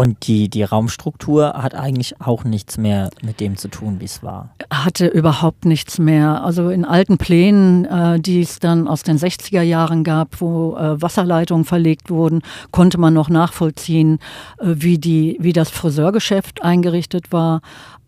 Und 0.00 0.26
die, 0.28 0.48
die 0.48 0.62
Raumstruktur 0.62 1.52
hat 1.52 1.74
eigentlich 1.74 2.22
auch 2.22 2.44
nichts 2.44 2.78
mehr 2.78 3.10
mit 3.20 3.38
dem 3.38 3.58
zu 3.58 3.68
tun, 3.68 4.00
wie 4.00 4.06
es 4.06 4.22
war. 4.22 4.48
hatte 4.72 5.06
überhaupt 5.06 5.66
nichts 5.66 5.98
mehr. 5.98 6.42
Also 6.42 6.70
in 6.70 6.86
alten 6.86 7.18
Plänen, 7.18 7.84
äh, 7.84 8.18
die 8.18 8.40
es 8.40 8.60
dann 8.60 8.88
aus 8.88 9.02
den 9.02 9.18
60er 9.18 9.60
Jahren 9.60 10.02
gab, 10.02 10.40
wo 10.40 10.74
äh, 10.74 11.02
Wasserleitungen 11.02 11.66
verlegt 11.66 12.08
wurden, 12.08 12.40
konnte 12.70 12.96
man 12.96 13.12
noch 13.12 13.28
nachvollziehen, 13.28 14.20
äh, 14.58 14.68
wie, 14.76 14.96
die, 14.96 15.36
wie 15.38 15.52
das 15.52 15.68
Friseurgeschäft 15.68 16.62
eingerichtet 16.62 17.30
war. 17.30 17.60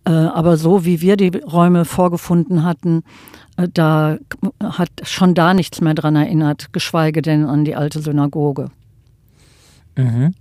Äh, 0.06 0.12
aber 0.12 0.56
so 0.56 0.86
wie 0.86 1.02
wir 1.02 1.18
die 1.18 1.42
Räume 1.44 1.84
vorgefunden 1.84 2.64
hatten, 2.64 3.04
äh, 3.58 3.68
da 3.70 4.16
hat 4.62 4.88
schon 5.02 5.34
da 5.34 5.52
nichts 5.52 5.82
mehr 5.82 5.92
dran 5.92 6.16
erinnert, 6.16 6.72
geschweige 6.72 7.20
denn 7.20 7.44
an 7.44 7.66
die 7.66 7.76
alte 7.76 8.00
Synagoge. 8.00 8.70
Mhm. 9.94 10.32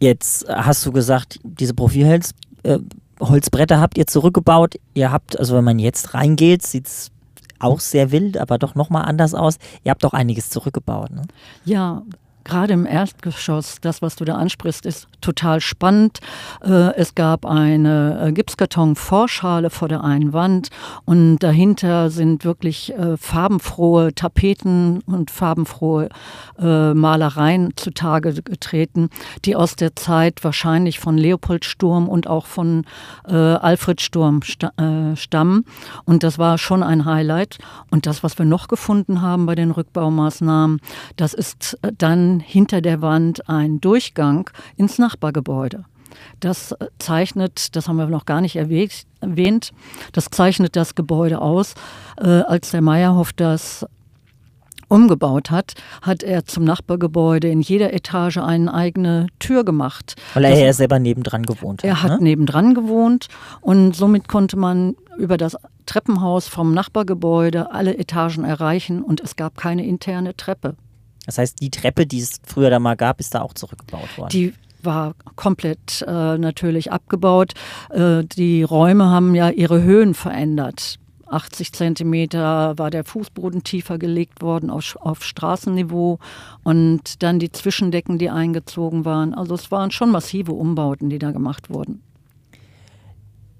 Jetzt 0.00 0.48
hast 0.48 0.86
du 0.86 0.92
gesagt, 0.92 1.38
diese 1.44 1.74
Profilholzbretter 1.74 3.74
äh, 3.74 3.78
habt 3.78 3.98
ihr 3.98 4.06
zurückgebaut. 4.06 4.76
Ihr 4.94 5.12
habt, 5.12 5.38
also 5.38 5.56
wenn 5.56 5.64
man 5.64 5.78
jetzt 5.78 6.14
reingeht, 6.14 6.66
sieht 6.66 6.86
es 6.86 7.10
auch 7.58 7.80
sehr 7.80 8.10
wild, 8.10 8.38
aber 8.38 8.56
doch 8.58 8.74
nochmal 8.74 9.04
anders 9.04 9.34
aus. 9.34 9.58
Ihr 9.84 9.90
habt 9.90 10.02
doch 10.02 10.14
einiges 10.14 10.48
zurückgebaut. 10.48 11.10
Ne? 11.10 11.22
Ja, 11.66 12.02
gerade 12.44 12.72
im 12.72 12.86
Erdgeschoss, 12.86 13.76
das, 13.82 14.00
was 14.00 14.16
du 14.16 14.24
da 14.24 14.36
ansprichst, 14.36 14.86
ist 14.86 15.06
total 15.20 15.60
spannend. 15.60 16.20
Äh, 16.62 16.94
es 16.96 17.14
gab 17.14 17.46
eine 17.46 18.28
äh, 18.28 18.32
Gipskarton-Vorschale 18.32 19.70
vor 19.70 19.88
der 19.88 20.04
einen 20.04 20.32
Wand 20.32 20.68
und 21.04 21.38
dahinter 21.38 22.10
sind 22.10 22.44
wirklich 22.44 22.92
äh, 22.94 23.16
farbenfrohe 23.16 24.14
Tapeten 24.14 25.00
und 25.06 25.30
farbenfrohe 25.30 26.08
Malereien 26.58 27.72
zutage 27.76 28.34
getreten, 28.34 29.08
die 29.44 29.56
aus 29.56 29.76
der 29.76 29.96
Zeit 29.96 30.44
wahrscheinlich 30.44 30.98
von 30.98 31.16
Leopold 31.16 31.64
Sturm 31.64 32.06
und 32.08 32.26
auch 32.26 32.44
von 32.44 32.84
Alfred 33.24 34.00
Sturm 34.00 34.42
stammen. 34.42 35.64
Und 36.04 36.22
das 36.22 36.38
war 36.38 36.58
schon 36.58 36.82
ein 36.82 37.06
Highlight. 37.06 37.58
Und 37.90 38.06
das, 38.06 38.22
was 38.22 38.38
wir 38.38 38.44
noch 38.44 38.68
gefunden 38.68 39.22
haben 39.22 39.46
bei 39.46 39.54
den 39.54 39.70
Rückbaumaßnahmen, 39.70 40.80
das 41.16 41.32
ist 41.32 41.78
dann 41.96 42.40
hinter 42.40 42.80
der 42.80 43.00
Wand 43.00 43.48
ein 43.48 43.80
Durchgang 43.80 44.50
ins 44.76 44.98
Nachbargebäude. 45.10 45.84
Das 46.40 46.74
zeichnet, 46.98 47.76
das 47.76 47.88
haben 47.88 47.96
wir 47.96 48.06
noch 48.06 48.26
gar 48.26 48.40
nicht 48.40 48.56
erwähnt, 48.56 49.72
das 50.12 50.26
zeichnet 50.30 50.76
das 50.76 50.94
Gebäude 50.94 51.40
aus. 51.40 51.74
Äh, 52.18 52.28
als 52.28 52.70
der 52.70 52.82
Meyerhoff 52.82 53.32
das 53.32 53.86
umgebaut 54.88 55.52
hat, 55.52 55.74
hat 56.02 56.24
er 56.24 56.44
zum 56.46 56.64
Nachbargebäude 56.64 57.48
in 57.48 57.60
jeder 57.60 57.92
Etage 57.92 58.38
eine 58.38 58.74
eigene 58.74 59.28
Tür 59.38 59.64
gemacht. 59.64 60.16
Weil 60.34 60.44
er 60.46 60.58
ja 60.58 60.72
selber 60.72 60.98
nebendran 60.98 61.44
gewohnt 61.44 61.82
hat. 61.82 61.88
Er 61.88 62.02
hat 62.02 62.20
ne? 62.20 62.24
nebendran 62.24 62.74
gewohnt 62.74 63.28
und 63.60 63.94
somit 63.94 64.26
konnte 64.26 64.56
man 64.56 64.96
über 65.16 65.36
das 65.36 65.56
Treppenhaus 65.86 66.48
vom 66.48 66.74
Nachbargebäude 66.74 67.70
alle 67.70 67.96
Etagen 67.96 68.44
erreichen 68.44 69.02
und 69.02 69.20
es 69.20 69.36
gab 69.36 69.56
keine 69.56 69.86
interne 69.86 70.36
Treppe. 70.36 70.74
Das 71.26 71.38
heißt, 71.38 71.60
die 71.60 71.70
Treppe, 71.70 72.06
die 72.06 72.18
es 72.18 72.40
früher 72.44 72.70
da 72.70 72.80
mal 72.80 72.96
gab, 72.96 73.20
ist 73.20 73.34
da 73.34 73.42
auch 73.42 73.54
zurückgebaut 73.54 74.18
worden. 74.18 74.30
Die 74.30 74.54
war 74.84 75.14
komplett 75.36 76.02
äh, 76.06 76.38
natürlich 76.38 76.92
abgebaut. 76.92 77.52
Äh, 77.90 78.24
die 78.24 78.62
Räume 78.62 79.06
haben 79.06 79.34
ja 79.34 79.50
ihre 79.50 79.82
Höhen 79.82 80.14
verändert. 80.14 80.98
80 81.30 81.72
Zentimeter 81.72 82.76
war 82.76 82.90
der 82.90 83.04
Fußboden 83.04 83.62
tiefer 83.62 83.98
gelegt 83.98 84.42
worden 84.42 84.68
auf, 84.68 84.96
auf 85.00 85.24
Straßenniveau 85.24 86.18
und 86.64 87.22
dann 87.22 87.38
die 87.38 87.52
Zwischendecken, 87.52 88.18
die 88.18 88.30
eingezogen 88.30 89.04
waren. 89.04 89.34
Also 89.34 89.54
es 89.54 89.70
waren 89.70 89.90
schon 89.90 90.10
massive 90.10 90.52
Umbauten, 90.52 91.08
die 91.08 91.18
da 91.18 91.30
gemacht 91.30 91.70
wurden. 91.70 92.02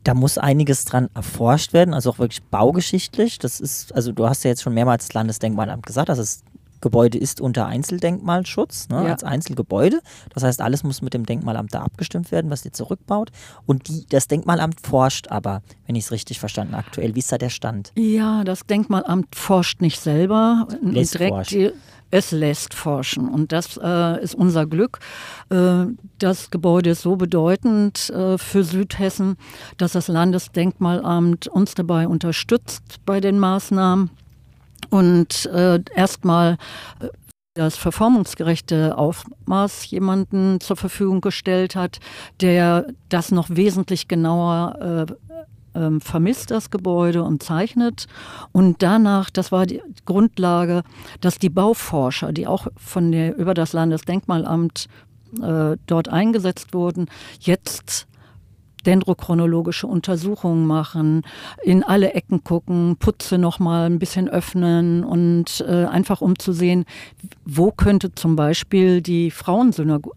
Da 0.02 0.14
muss 0.14 0.38
einiges 0.38 0.86
dran 0.86 1.10
erforscht 1.14 1.72
werden, 1.72 1.92
also 1.92 2.10
auch 2.10 2.18
wirklich 2.18 2.42
baugeschichtlich. 2.42 3.38
Das 3.38 3.60
ist, 3.60 3.94
also 3.94 4.12
du 4.12 4.26
hast 4.26 4.44
ja 4.44 4.50
jetzt 4.50 4.62
schon 4.62 4.74
mehrmals 4.74 5.06
das 5.06 5.14
Landesdenkmalamt 5.14 5.84
gesagt, 5.84 6.08
dass 6.08 6.18
es 6.18 6.42
Gebäude 6.80 7.18
ist 7.18 7.40
unter 7.40 7.66
Einzeldenkmalschutz, 7.66 8.88
ne, 8.88 9.04
ja. 9.04 9.10
als 9.10 9.24
Einzelgebäude. 9.24 10.00
Das 10.32 10.42
heißt, 10.42 10.60
alles 10.60 10.82
muss 10.82 11.02
mit 11.02 11.14
dem 11.14 11.26
Denkmalamt 11.26 11.74
da 11.74 11.82
abgestimmt 11.82 12.32
werden, 12.32 12.50
was 12.50 12.64
ihr 12.64 12.72
zurückbaut. 12.72 13.30
Und 13.66 13.88
die, 13.88 14.06
das 14.08 14.28
Denkmalamt 14.28 14.80
forscht 14.80 15.28
aber, 15.28 15.62
wenn 15.86 15.96
ich 15.96 16.04
es 16.04 16.12
richtig 16.12 16.40
verstanden 16.40 16.74
aktuell. 16.74 17.14
Wie 17.14 17.18
ist 17.20 17.32
da 17.32 17.38
der 17.38 17.50
Stand? 17.50 17.92
Ja, 17.96 18.44
das 18.44 18.66
Denkmalamt 18.66 19.34
forscht 19.34 19.80
nicht 19.80 20.00
selber. 20.00 20.68
Lässt 20.82 21.14
direkt 21.14 21.34
forschen. 21.34 21.72
es 22.10 22.30
lässt 22.32 22.74
forschen. 22.74 23.28
Und 23.28 23.52
das 23.52 23.78
äh, 23.82 24.22
ist 24.22 24.34
unser 24.34 24.66
Glück. 24.66 25.00
Äh, 25.50 25.86
das 26.18 26.50
Gebäude 26.50 26.90
ist 26.90 27.02
so 27.02 27.16
bedeutend 27.16 28.10
äh, 28.10 28.38
für 28.38 28.64
Südhessen, 28.64 29.36
dass 29.76 29.92
das 29.92 30.08
Landesdenkmalamt 30.08 31.48
uns 31.48 31.74
dabei 31.74 32.08
unterstützt 32.08 33.04
bei 33.04 33.20
den 33.20 33.38
Maßnahmen 33.38 34.10
und 34.90 35.46
äh, 35.46 35.80
erstmal 35.94 36.58
äh, 37.00 37.08
das 37.54 37.76
verformungsgerechte 37.76 38.96
Aufmaß 38.96 39.90
jemanden 39.90 40.60
zur 40.60 40.76
Verfügung 40.76 41.20
gestellt 41.20 41.74
hat, 41.74 41.98
der 42.40 42.86
das 43.08 43.32
noch 43.32 43.50
wesentlich 43.50 44.08
genauer 44.08 45.08
äh, 45.74 45.78
äh, 45.78 46.00
vermisst, 46.00 46.50
das 46.50 46.70
Gebäude 46.70 47.22
und 47.22 47.42
zeichnet. 47.42 48.06
Und 48.52 48.82
danach, 48.82 49.30
das 49.30 49.52
war 49.52 49.66
die 49.66 49.82
Grundlage, 50.04 50.82
dass 51.20 51.38
die 51.38 51.50
Bauforscher, 51.50 52.32
die 52.32 52.46
auch 52.46 52.68
von 52.76 53.12
der, 53.12 53.36
über 53.36 53.54
das 53.54 53.72
Landesdenkmalamt 53.72 54.86
äh, 55.42 55.76
dort 55.86 56.08
eingesetzt 56.08 56.72
wurden, 56.72 57.06
jetzt 57.40 58.06
dendrochronologische 58.86 59.86
Untersuchungen 59.86 60.66
machen, 60.66 61.22
in 61.62 61.82
alle 61.82 62.14
Ecken 62.14 62.44
gucken, 62.44 62.96
Putze 62.98 63.38
nochmal 63.38 63.86
ein 63.86 63.98
bisschen 63.98 64.28
öffnen 64.28 65.04
und 65.04 65.64
äh, 65.66 65.84
einfach 65.84 66.20
um 66.20 66.38
zu 66.38 66.52
sehen, 66.52 66.84
wo 67.44 67.70
könnte 67.70 68.14
zum 68.14 68.36
Beispiel 68.36 69.00
die, 69.00 69.32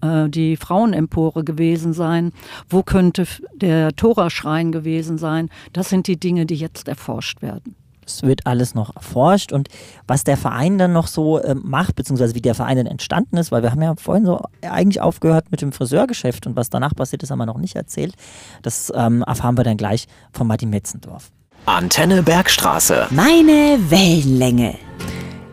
äh, 0.01 0.29
die 0.29 0.57
Frauenempore 0.57 1.43
gewesen 1.43 1.93
sein, 1.93 2.31
wo 2.69 2.83
könnte 2.83 3.25
der 3.53 3.95
Toraschrein 3.95 4.71
gewesen 4.71 5.17
sein. 5.17 5.49
Das 5.73 5.89
sind 5.89 6.07
die 6.07 6.19
Dinge, 6.19 6.45
die 6.45 6.55
jetzt 6.55 6.87
erforscht 6.87 7.41
werden. 7.41 7.75
Es 8.05 8.23
wird 8.23 8.45
alles 8.45 8.75
noch 8.75 8.95
erforscht 8.95 9.51
und 9.51 9.69
was 10.07 10.23
der 10.23 10.37
Verein 10.37 10.77
dann 10.77 10.93
noch 10.93 11.07
so 11.07 11.39
äh, 11.39 11.55
macht, 11.55 11.95
beziehungsweise 11.95 12.35
wie 12.35 12.41
der 12.41 12.55
Verein 12.55 12.77
dann 12.77 12.85
entstanden 12.87 13.37
ist, 13.37 13.51
weil 13.51 13.63
wir 13.63 13.71
haben 13.71 13.81
ja 13.81 13.93
vorhin 13.97 14.25
so 14.25 14.41
eigentlich 14.61 15.01
aufgehört 15.01 15.51
mit 15.51 15.61
dem 15.61 15.71
Friseurgeschäft 15.71 16.47
und 16.47 16.55
was 16.55 16.69
danach 16.69 16.95
passiert 16.95 17.23
ist, 17.23 17.31
haben 17.31 17.39
wir 17.39 17.45
noch 17.45 17.57
nicht 17.57 17.75
erzählt. 17.75 18.15
Das 18.61 18.91
ähm, 18.95 19.23
erfahren 19.23 19.57
wir 19.57 19.63
dann 19.63 19.77
gleich 19.77 20.07
von 20.31 20.47
Martin 20.47 20.69
Metzendorf. 20.69 21.31
Antenne 21.65 22.23
Bergstraße. 22.23 23.07
Meine 23.11 23.79
Wellenlänge. 23.89 24.75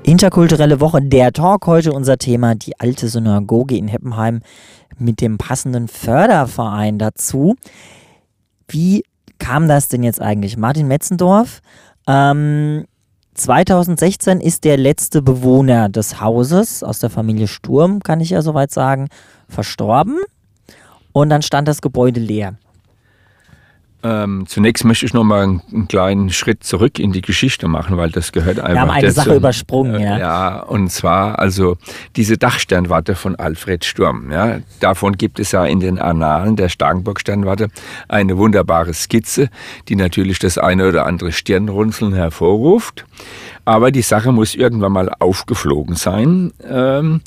Interkulturelle 0.03 0.81
Woche, 0.81 1.01
der 1.03 1.33
Talk 1.33 1.67
heute 1.67 1.93
unser 1.93 2.19
Thema, 2.19 2.55
die 2.55 2.81
alte 2.81 3.07
Synagoge 3.09 3.77
in 3.77 3.87
Heppenheim 3.87 4.41
mit 4.99 5.21
dem 5.21 5.39
passenden 5.39 5.89
Förderverein 5.89 6.99
dazu. 6.99 7.55
Wie 8.67 9.05
kam 9.39 9.69
das 9.69 9.89
denn 9.89 10.03
jetzt 10.03 10.21
eigentlich? 10.21 10.57
Martin 10.57 10.89
Metzendorf 10.89 11.61
ähm, 12.11 12.87
2016 13.35 14.41
ist 14.41 14.65
der 14.65 14.77
letzte 14.77 15.23
Bewohner 15.23 15.89
des 15.89 16.21
Hauses 16.21 16.83
aus 16.83 16.99
der 16.99 17.11
Familie 17.11 17.47
Sturm, 17.47 18.01
kann 18.01 18.21
ich 18.21 18.31
ja 18.31 18.43
soweit 18.43 18.73
sagen, 18.73 19.09
verstorben. 19.49 20.19
Und 21.13 21.31
dann 21.31 21.43
stand 21.43 21.69
das 21.69 21.81
Gebäude 21.81 22.21
leer. 22.21 22.55
Ähm, 24.03 24.45
zunächst 24.47 24.85
möchte 24.85 25.05
ich 25.05 25.13
noch 25.13 25.25
mal 25.25 25.43
einen, 25.43 25.63
einen, 25.73 25.89
kleinen 25.89 26.31
Schritt 26.31 26.65
zurück 26.65 26.99
in 26.99 27.13
die 27.13 27.21
Geschichte 27.21 27.69
machen, 27.69 27.99
weil 27.99 28.11
das 28.11 28.33
gehört 28.33 28.59
einfach. 28.59 28.73
Wir 28.73 28.81
haben 28.81 28.91
eine 28.91 29.07
dazu. 29.09 29.21
Sache 29.21 29.35
übersprungen, 29.35 29.97
äh, 29.97 30.05
ja. 30.05 30.19
Ja, 30.19 30.61
und 30.61 30.91
zwar 30.91 31.39
also 31.39 31.77
diese 32.17 32.39
Dachsternwarte 32.39 33.15
von 33.15 33.37
Alfred 33.37 33.85
Sturm. 33.85 34.31
Ja, 34.33 34.61
davon 34.81 35.19
gibt 35.19 35.39
es 35.39 35.53
ja 35.53 35.67
in 35.67 35.81
den 35.81 35.99
Annalen 35.99 36.57
der 36.57 36.71
Starkenburg-Sternwarte 36.71 37.69
eine 38.09 38.39
wunderbare 38.39 38.95
Skizze, 38.95 39.51
die 39.89 39.97
natürlich 39.97 40.39
das 40.39 40.57
eine 40.57 40.89
oder 40.89 41.05
andere 41.05 41.33
Stirnrunzeln 41.33 42.15
hervorruft. 42.15 43.05
Aber 43.67 43.91
die 43.91 44.03
Sache 44.03 44.33
muss 44.33 44.55
irgendwann 44.55 44.93
mal 44.93 45.11
aufgeflogen 45.19 45.95
sein. 45.95 46.53
Ähm, 46.69 47.21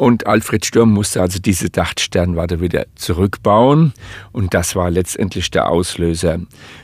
und 0.00 0.26
Alfred 0.26 0.64
Sturm 0.64 0.92
musste 0.92 1.20
also 1.20 1.38
diese 1.38 1.68
Dachsternwarte 1.68 2.62
wieder 2.62 2.86
zurückbauen. 2.94 3.92
Und 4.32 4.54
das 4.54 4.74
war 4.74 4.90
letztendlich 4.90 5.50
der 5.50 5.68
Auslöser 5.68 6.38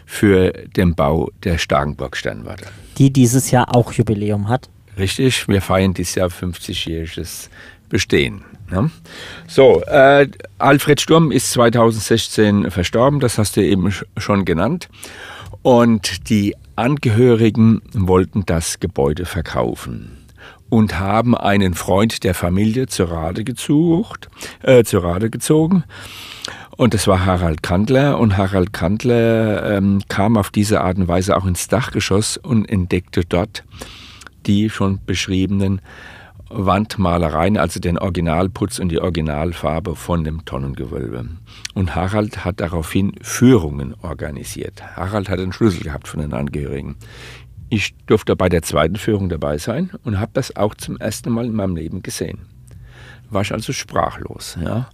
für 0.04 0.52
den 0.52 0.94
Bau 0.94 1.30
der 1.42 1.56
Starkenburg-Sternwarte. 1.56 2.66
Die 2.98 3.10
dieses 3.10 3.50
Jahr 3.50 3.74
auch 3.74 3.94
Jubiläum 3.94 4.50
hat. 4.50 4.68
Richtig, 4.98 5.48
wir 5.48 5.62
feiern 5.62 5.94
dieses 5.94 6.14
Jahr 6.16 6.28
50-jähriges 6.28 7.48
Bestehen. 7.88 8.42
Ne? 8.70 8.90
So, 9.46 9.82
äh, 9.84 10.28
Alfred 10.58 11.00
Sturm 11.00 11.32
ist 11.32 11.52
2016 11.52 12.70
verstorben, 12.70 13.20
das 13.20 13.38
hast 13.38 13.56
du 13.56 13.62
eben 13.62 13.94
schon 14.18 14.44
genannt. 14.44 14.90
Und 15.62 16.28
die 16.28 16.54
Angehörigen 16.74 17.80
wollten 17.94 18.44
das 18.44 18.78
Gebäude 18.78 19.24
verkaufen 19.24 20.25
und 20.68 20.98
haben 20.98 21.36
einen 21.36 21.74
Freund 21.74 22.24
der 22.24 22.34
Familie 22.34 22.86
zur 22.86 23.10
Rade, 23.10 23.44
gesucht, 23.44 24.28
äh, 24.62 24.84
zur 24.84 25.04
Rade 25.04 25.30
gezogen. 25.30 25.84
Und 26.76 26.92
das 26.92 27.06
war 27.06 27.24
Harald 27.24 27.62
Kandler. 27.62 28.18
Und 28.18 28.36
Harald 28.36 28.72
Kandler 28.72 29.76
ähm, 29.76 30.02
kam 30.08 30.36
auf 30.36 30.50
diese 30.50 30.82
Art 30.82 30.98
und 30.98 31.08
Weise 31.08 31.36
auch 31.36 31.46
ins 31.46 31.68
Dachgeschoss 31.68 32.36
und 32.36 32.68
entdeckte 32.68 33.22
dort 33.24 33.64
die 34.46 34.70
schon 34.70 35.00
beschriebenen 35.04 35.80
Wandmalereien, 36.48 37.56
also 37.56 37.80
den 37.80 37.98
Originalputz 37.98 38.78
und 38.78 38.90
die 38.90 39.00
Originalfarbe 39.00 39.96
von 39.96 40.22
dem 40.22 40.44
Tonnengewölbe. 40.44 41.26
Und 41.74 41.94
Harald 41.96 42.44
hat 42.44 42.60
daraufhin 42.60 43.14
Führungen 43.20 43.94
organisiert. 44.02 44.82
Harald 44.96 45.28
hat 45.28 45.40
einen 45.40 45.52
Schlüssel 45.52 45.82
gehabt 45.82 46.06
von 46.06 46.20
den 46.20 46.32
Angehörigen. 46.32 46.96
Ich 47.68 47.94
durfte 48.06 48.36
bei 48.36 48.48
der 48.48 48.62
zweiten 48.62 48.96
Führung 48.96 49.28
dabei 49.28 49.58
sein 49.58 49.90
und 50.04 50.20
habe 50.20 50.30
das 50.34 50.54
auch 50.56 50.74
zum 50.74 50.98
ersten 50.98 51.30
Mal 51.30 51.46
in 51.46 51.54
meinem 51.54 51.76
Leben 51.76 52.02
gesehen. 52.02 52.38
War 53.30 53.42
ich 53.42 53.52
also 53.52 53.72
sprachlos. 53.72 54.56
Ja. 54.62 54.88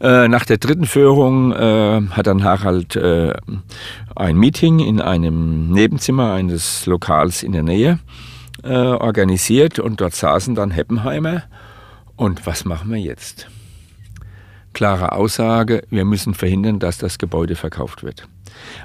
Äh, 0.00 0.28
nach 0.28 0.44
der 0.44 0.58
dritten 0.58 0.84
Führung 0.84 1.52
äh, 1.52 2.02
hat 2.10 2.26
dann 2.26 2.44
Harald 2.44 2.96
äh, 2.96 3.34
ein 4.14 4.36
Meeting 4.36 4.80
in 4.80 5.00
einem 5.00 5.70
Nebenzimmer 5.70 6.32
eines 6.32 6.86
Lokals 6.86 7.42
in 7.42 7.52
der 7.52 7.62
Nähe 7.62 7.98
äh, 8.62 8.74
organisiert 8.74 9.78
und 9.78 10.00
dort 10.00 10.14
saßen 10.14 10.54
dann 10.54 10.70
Heppenheimer. 10.70 11.44
Und 12.16 12.46
was 12.46 12.64
machen 12.64 12.90
wir 12.90 12.98
jetzt? 12.98 13.48
Klare 14.72 15.12
Aussage, 15.12 15.82
wir 15.90 16.04
müssen 16.04 16.34
verhindern, 16.34 16.78
dass 16.78 16.98
das 16.98 17.18
Gebäude 17.18 17.56
verkauft 17.56 18.02
wird. 18.02 18.28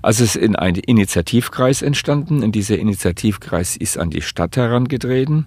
Also 0.01 0.23
es 0.23 0.36
ist 0.36 0.56
ein 0.58 0.75
Initiativkreis 0.75 1.82
entstanden 1.82 2.43
und 2.43 2.53
dieser 2.53 2.77
Initiativkreis 2.77 3.77
ist 3.77 3.97
an 3.97 4.10
die 4.10 4.21
Stadt 4.21 4.58
herangetreten 4.58 5.45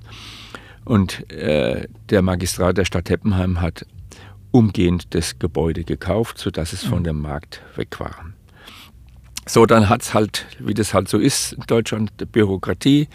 und 0.84 1.30
äh, 1.30 1.86
der 2.08 2.22
Magistrat 2.22 2.78
der 2.78 2.84
Stadt 2.84 3.10
Heppenheim 3.10 3.60
hat 3.60 3.86
umgehend 4.50 5.14
das 5.14 5.38
Gebäude 5.38 5.84
gekauft, 5.84 6.38
sodass 6.38 6.72
es 6.72 6.84
von 6.84 7.00
mhm. 7.00 7.04
dem 7.04 7.22
Markt 7.22 7.62
weg 7.76 8.00
war. 8.00 8.16
So, 9.46 9.66
dann 9.66 9.88
hat 9.88 10.02
es 10.02 10.14
halt, 10.14 10.46
wie 10.58 10.74
das 10.74 10.94
halt 10.94 11.08
so 11.08 11.18
ist 11.18 11.52
in 11.54 11.62
Deutschland, 11.66 12.12
Bürokratie. 12.32 13.08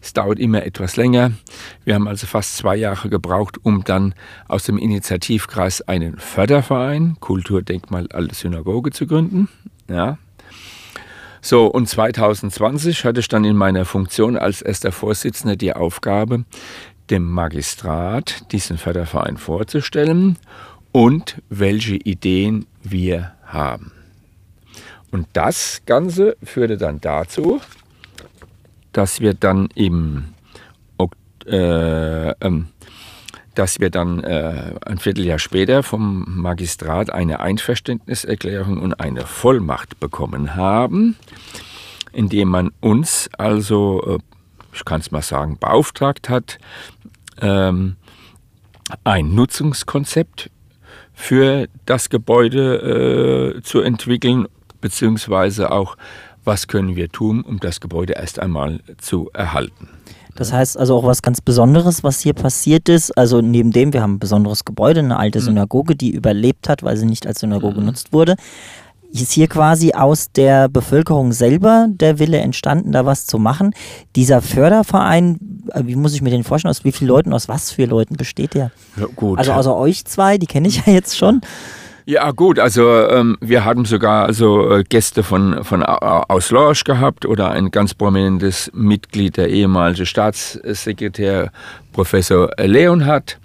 Es 0.00 0.12
dauert 0.12 0.38
immer 0.38 0.64
etwas 0.64 0.96
länger. 0.96 1.32
Wir 1.84 1.94
haben 1.94 2.06
also 2.06 2.26
fast 2.26 2.56
zwei 2.56 2.76
Jahre 2.76 3.08
gebraucht, 3.08 3.56
um 3.62 3.84
dann 3.84 4.14
aus 4.46 4.64
dem 4.64 4.76
Initiativkreis 4.76 5.80
einen 5.82 6.18
Förderverein, 6.18 7.16
Kulturdenkmal 7.20 8.08
Alte 8.12 8.34
Synagoge, 8.34 8.90
zu 8.90 9.06
gründen. 9.06 9.48
Ja. 9.88 10.18
So, 11.46 11.66
und 11.66 11.86
2020 11.86 13.04
hatte 13.04 13.20
ich 13.20 13.28
dann 13.28 13.44
in 13.44 13.54
meiner 13.54 13.84
Funktion 13.84 14.38
als 14.38 14.62
erster 14.62 14.92
Vorsitzender 14.92 15.56
die 15.56 15.74
Aufgabe, 15.74 16.46
dem 17.10 17.30
Magistrat 17.30 18.50
diesen 18.50 18.78
Förderverein 18.78 19.36
vorzustellen 19.36 20.38
und 20.90 21.42
welche 21.50 21.96
Ideen 21.96 22.64
wir 22.82 23.34
haben. 23.44 23.92
Und 25.10 25.26
das 25.34 25.82
Ganze 25.84 26.38
führte 26.42 26.78
dann 26.78 27.02
dazu, 27.02 27.60
dass 28.92 29.20
wir 29.20 29.34
dann 29.34 29.68
im 29.74 30.32
äh, 31.44 32.30
ähm, 32.40 32.68
dass 33.54 33.80
wir 33.80 33.90
dann 33.90 34.22
äh, 34.22 34.74
ein 34.84 34.98
Vierteljahr 34.98 35.38
später 35.38 35.82
vom 35.82 36.24
Magistrat 36.28 37.10
eine 37.10 37.40
Einverständniserklärung 37.40 38.80
und 38.80 38.94
eine 38.94 39.26
Vollmacht 39.26 40.00
bekommen 40.00 40.54
haben, 40.54 41.16
indem 42.12 42.48
man 42.48 42.70
uns 42.80 43.30
also, 43.38 44.18
äh, 44.18 44.18
ich 44.72 44.84
kann 44.84 45.00
es 45.00 45.10
mal 45.10 45.22
sagen, 45.22 45.58
beauftragt 45.58 46.28
hat, 46.28 46.58
ähm, 47.40 47.96
ein 49.04 49.34
Nutzungskonzept 49.34 50.50
für 51.12 51.68
das 51.86 52.10
Gebäude 52.10 53.54
äh, 53.56 53.62
zu 53.62 53.80
entwickeln, 53.80 54.46
beziehungsweise 54.80 55.70
auch, 55.70 55.96
was 56.44 56.68
können 56.68 56.94
wir 56.96 57.08
tun, 57.08 57.42
um 57.42 57.58
das 57.58 57.80
Gebäude 57.80 58.14
erst 58.14 58.38
einmal 58.38 58.80
zu 58.98 59.30
erhalten. 59.32 59.88
Das 60.34 60.52
heißt 60.52 60.78
also 60.78 60.96
auch 60.96 61.04
was 61.04 61.22
ganz 61.22 61.40
Besonderes, 61.40 62.02
was 62.02 62.20
hier 62.20 62.34
passiert 62.34 62.88
ist. 62.88 63.16
Also 63.16 63.40
neben 63.40 63.70
dem, 63.70 63.92
wir 63.92 64.02
haben 64.02 64.14
ein 64.14 64.18
besonderes 64.18 64.64
Gebäude, 64.64 65.00
eine 65.00 65.18
alte 65.18 65.40
mhm. 65.40 65.44
Synagoge, 65.44 65.96
die 65.96 66.10
überlebt 66.10 66.68
hat, 66.68 66.82
weil 66.82 66.96
sie 66.96 67.06
nicht 67.06 67.26
als 67.26 67.40
Synagoge 67.40 67.76
mhm. 67.76 67.80
genutzt 67.80 68.12
wurde 68.12 68.36
ist 69.22 69.32
hier 69.32 69.46
quasi 69.46 69.92
aus 69.92 70.32
der 70.32 70.68
Bevölkerung 70.68 71.32
selber 71.32 71.86
der 71.88 72.18
Wille 72.18 72.38
entstanden, 72.38 72.92
da 72.92 73.06
was 73.06 73.26
zu 73.26 73.38
machen. 73.38 73.72
Dieser 74.16 74.42
Förderverein, 74.42 75.38
äh, 75.72 75.82
wie 75.84 75.94
muss 75.94 76.14
ich 76.14 76.22
mir 76.22 76.30
den 76.30 76.42
vorstellen, 76.42 76.70
aus 76.70 76.84
wie 76.84 76.92
vielen 76.92 77.08
Leuten, 77.08 77.32
aus 77.32 77.48
was 77.48 77.70
für 77.70 77.84
Leuten 77.84 78.16
besteht 78.16 78.54
der? 78.54 78.72
Ja, 78.96 79.06
gut. 79.14 79.38
Also 79.38 79.52
außer 79.52 79.76
euch 79.76 80.04
zwei, 80.04 80.36
die 80.36 80.46
kenne 80.46 80.66
ich 80.66 80.84
ja 80.84 80.92
jetzt 80.92 81.16
schon. 81.16 81.42
Ja, 82.06 82.32
gut, 82.32 82.58
also 82.58 83.08
ähm, 83.08 83.38
wir 83.40 83.64
hatten 83.64 83.86
sogar 83.86 84.26
also 84.26 84.70
äh, 84.70 84.84
Gäste 84.84 85.22
von, 85.22 85.64
von 85.64 85.82
aus 85.82 86.50
Lorsch 86.50 86.84
gehabt 86.84 87.24
oder 87.24 87.50
ein 87.50 87.70
ganz 87.70 87.94
prominentes 87.94 88.70
Mitglied, 88.74 89.38
der 89.38 89.48
ehemalige 89.48 90.04
Staatssekretär 90.04 91.50
Professor 91.92 92.50
Leonhardt. 92.58 93.40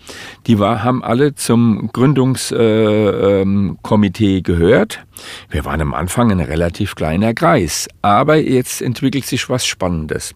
Die 0.45 0.60
war, 0.60 0.84
haben 0.84 1.06
alle 1.06 1.36
zum 1.36 1.89
Gründungskomitee 1.93 4.34
äh, 4.34 4.38
ähm, 4.38 4.43
gehört. 4.43 5.06
Wir 5.50 5.63
waren 5.63 5.80
am 5.80 5.93
Anfang 5.93 6.30
ein 6.30 6.41
relativ 6.41 6.95
kleiner 6.95 7.34
Kreis, 7.34 7.88
aber 8.02 8.36
jetzt 8.36 8.82
entwickelt 8.82 9.26
sich 9.26 9.50
was 9.50 9.65
Spannendes. 9.65 10.36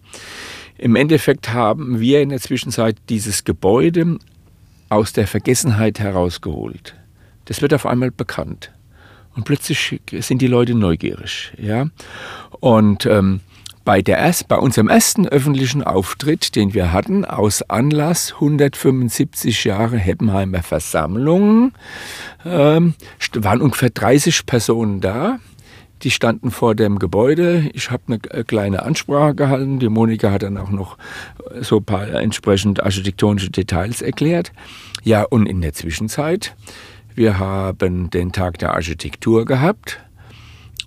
Im 0.78 0.96
Endeffekt 0.96 1.52
haben 1.52 2.00
wir 2.00 2.22
in 2.22 2.30
der 2.30 2.40
Zwischenzeit 2.40 2.96
dieses 3.10 3.44
Gebäude 3.44 4.16
aus 4.88 5.12
der 5.12 5.26
Vergessenheit 5.26 5.98
herausgeholt 5.98 6.94
das 7.46 7.62
wird 7.62 7.74
auf 7.74 7.86
einmal 7.86 8.10
bekannt. 8.10 8.72
Und 9.34 9.44
plötzlich 9.44 10.00
sind 10.10 10.40
die 10.42 10.46
Leute 10.46 10.74
neugierig. 10.74 11.52
Ja? 11.58 11.86
Und 12.60 13.06
ähm, 13.06 13.40
bei, 13.84 14.00
der 14.00 14.32
bei 14.48 14.56
unserem 14.56 14.88
ersten 14.88 15.28
öffentlichen 15.28 15.82
Auftritt, 15.82 16.56
den 16.56 16.72
wir 16.72 16.92
hatten, 16.92 17.24
aus 17.24 17.62
Anlass 17.62 18.32
175 18.34 19.64
Jahre 19.64 19.98
Heppenheimer 19.98 20.62
Versammlung, 20.62 21.72
ähm, 22.46 22.94
waren 23.34 23.60
ungefähr 23.60 23.90
30 23.90 24.46
Personen 24.46 25.00
da. 25.00 25.38
Die 26.02 26.10
standen 26.10 26.50
vor 26.50 26.74
dem 26.74 26.98
Gebäude. 26.98 27.70
Ich 27.72 27.90
habe 27.90 28.02
eine 28.06 28.18
äh, 28.30 28.44
kleine 28.44 28.82
Ansprache 28.82 29.34
gehalten. 29.34 29.78
Die 29.78 29.88
Monika 29.88 30.30
hat 30.30 30.42
dann 30.42 30.58
auch 30.58 30.70
noch 30.70 30.98
so 31.60 31.78
ein 31.78 31.84
paar 31.84 32.08
entsprechend 32.08 32.82
architektonische 32.82 33.50
Details 33.50 34.02
erklärt. 34.02 34.52
Ja, 35.02 35.22
und 35.22 35.46
in 35.46 35.60
der 35.60 35.72
Zwischenzeit 35.72 36.56
wir 37.14 37.38
haben 37.38 38.10
den 38.10 38.32
Tag 38.32 38.58
der 38.58 38.74
Architektur 38.74 39.44
gehabt 39.44 40.00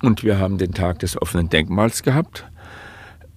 und 0.01 0.23
wir 0.23 0.39
haben 0.39 0.57
den 0.57 0.73
Tag 0.73 0.99
des 0.99 1.21
offenen 1.21 1.49
Denkmals 1.49 2.03
gehabt. 2.03 2.45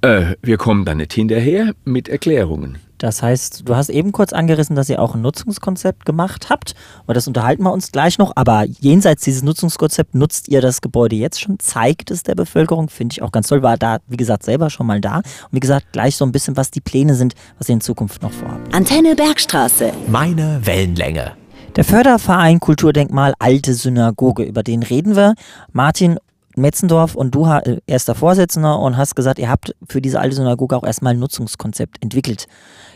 Äh, 0.03 0.35
wir 0.43 0.57
kommen 0.57 0.85
da 0.85 0.95
nicht 0.95 1.13
hinterher 1.13 1.75
mit 1.85 2.09
Erklärungen. 2.09 2.79
Das 3.01 3.23
heißt, 3.23 3.67
du 3.67 3.77
hast 3.77 3.89
eben 3.89 4.13
kurz 4.13 4.35
angerissen, 4.35 4.77
dass 4.77 4.91
ihr 4.91 5.01
auch 5.01 5.15
ein 5.15 5.23
Nutzungskonzept 5.23 6.05
gemacht 6.05 6.51
habt. 6.51 6.75
Und 7.07 7.17
das 7.17 7.27
unterhalten 7.27 7.63
wir 7.63 7.73
uns 7.73 7.93
gleich 7.93 8.19
noch. 8.19 8.33
Aber 8.37 8.65
jenseits 8.65 9.25
dieses 9.25 9.43
Nutzungskonzepts 9.43 10.13
nutzt 10.13 10.49
ihr 10.49 10.61
das 10.61 10.83
Gebäude 10.83 11.17
jetzt 11.17 11.41
schon, 11.41 11.59
zeigt 11.59 12.11
es 12.11 12.25
der 12.25 12.35
Bevölkerung, 12.35 12.91
finde 12.91 13.15
ich 13.15 13.23
auch 13.23 13.33
ganz 13.33 13.49
toll. 13.49 13.63
War 13.63 13.79
da, 13.79 13.99
wie 14.07 14.19
gesagt, 14.19 14.43
selber 14.43 14.69
schon 14.69 14.87
mal 14.87 15.01
da. 15.01 15.17
Und 15.17 15.25
wie 15.53 15.61
gesagt, 15.61 15.93
gleich 15.93 16.17
so 16.17 16.27
ein 16.27 16.33
bisschen, 16.33 16.59
was 16.59 16.71
die 16.71 16.83
Pläne 16.83 17.15
sind, 17.15 17.35
was 17.59 17.71
ihr 17.71 17.75
in 17.75 17.81
Zukunft 17.81 18.23
noch 18.23 18.33
vorhabt. 18.33 18.75
Antenne 18.75 19.15
Bergstraße. 19.17 19.93
Meine 20.09 20.61
Wellenlänge. 20.63 21.40
Der 21.77 21.85
Förderverein 21.85 22.59
Kulturdenkmal 22.59 23.33
Alte 23.39 23.75
Synagoge, 23.75 24.43
über 24.43 24.65
den 24.65 24.83
reden 24.83 25.15
wir. 25.15 25.35
Martin 25.73 26.19
Metzendorf 26.57 27.15
und 27.15 27.33
du 27.33 27.47
äh, 27.47 27.79
erster 27.87 28.17
Vorsitzender 28.17 28.81
und 28.81 28.97
hast 28.97 29.15
gesagt, 29.15 29.39
ihr 29.39 29.49
habt 29.49 29.75
für 29.89 30.01
diese 30.01 30.19
alte 30.19 30.35
Synagoge 30.35 30.77
auch 30.77 30.83
erstmal 30.83 31.15
ein 31.15 31.21
Nutzungskonzept 31.21 32.03
entwickelt. 32.03 32.49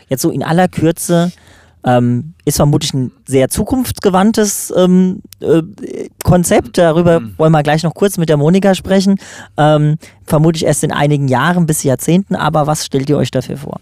Jetzt 0.09 0.21
so 0.21 0.29
in 0.29 0.43
aller 0.43 0.67
Kürze 0.67 1.31
ähm, 1.85 2.33
ist 2.43 2.57
vermutlich 2.57 2.93
ein 2.93 3.11
sehr 3.25 3.47
zukunftsgewandtes 3.47 4.73
ähm, 4.75 5.21
äh, 5.39 5.61
Konzept. 6.23 6.77
Darüber 6.77 7.21
mhm. 7.21 7.33
wollen 7.37 7.53
wir 7.53 7.63
gleich 7.63 7.83
noch 7.83 7.93
kurz 7.93 8.17
mit 8.17 8.27
der 8.27 8.37
Monika 8.37 8.75
sprechen. 8.75 9.17
Ähm, 9.55 9.97
vermutlich 10.25 10.65
erst 10.65 10.83
in 10.83 10.91
einigen 10.91 11.29
Jahren 11.29 11.65
bis 11.65 11.83
Jahrzehnten, 11.83 12.35
aber 12.35 12.67
was 12.67 12.85
stellt 12.85 13.09
ihr 13.09 13.17
euch 13.17 13.31
dafür 13.31 13.55
vor? 13.55 13.79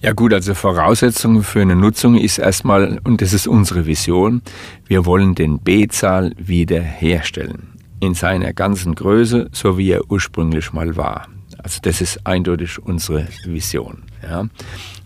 Ja 0.00 0.12
gut, 0.12 0.32
also 0.32 0.54
Voraussetzung 0.54 1.42
für 1.42 1.60
eine 1.60 1.76
Nutzung 1.76 2.16
ist 2.16 2.38
erstmal, 2.38 3.00
und 3.04 3.20
das 3.20 3.32
ist 3.32 3.46
unsere 3.46 3.86
Vision, 3.86 4.42
wir 4.86 5.06
wollen 5.06 5.34
den 5.34 5.58
B-Zahl 5.58 6.32
wiederherstellen. 6.38 7.68
In 8.00 8.14
seiner 8.14 8.52
ganzen 8.52 8.94
Größe, 8.94 9.48
so 9.52 9.76
wie 9.76 9.90
er 9.90 10.10
ursprünglich 10.10 10.72
mal 10.72 10.96
war. 10.96 11.28
Also 11.58 11.80
das 11.82 12.00
ist 12.00 12.26
eindeutig 12.26 12.78
unsere 12.78 13.28
Vision. 13.44 14.04
Ja. 14.22 14.40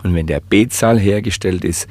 Und 0.03 0.15
wenn 0.15 0.27
der 0.27 0.41
B-Zahl 0.41 0.99
hergestellt 0.99 1.65
ist, 1.65 1.89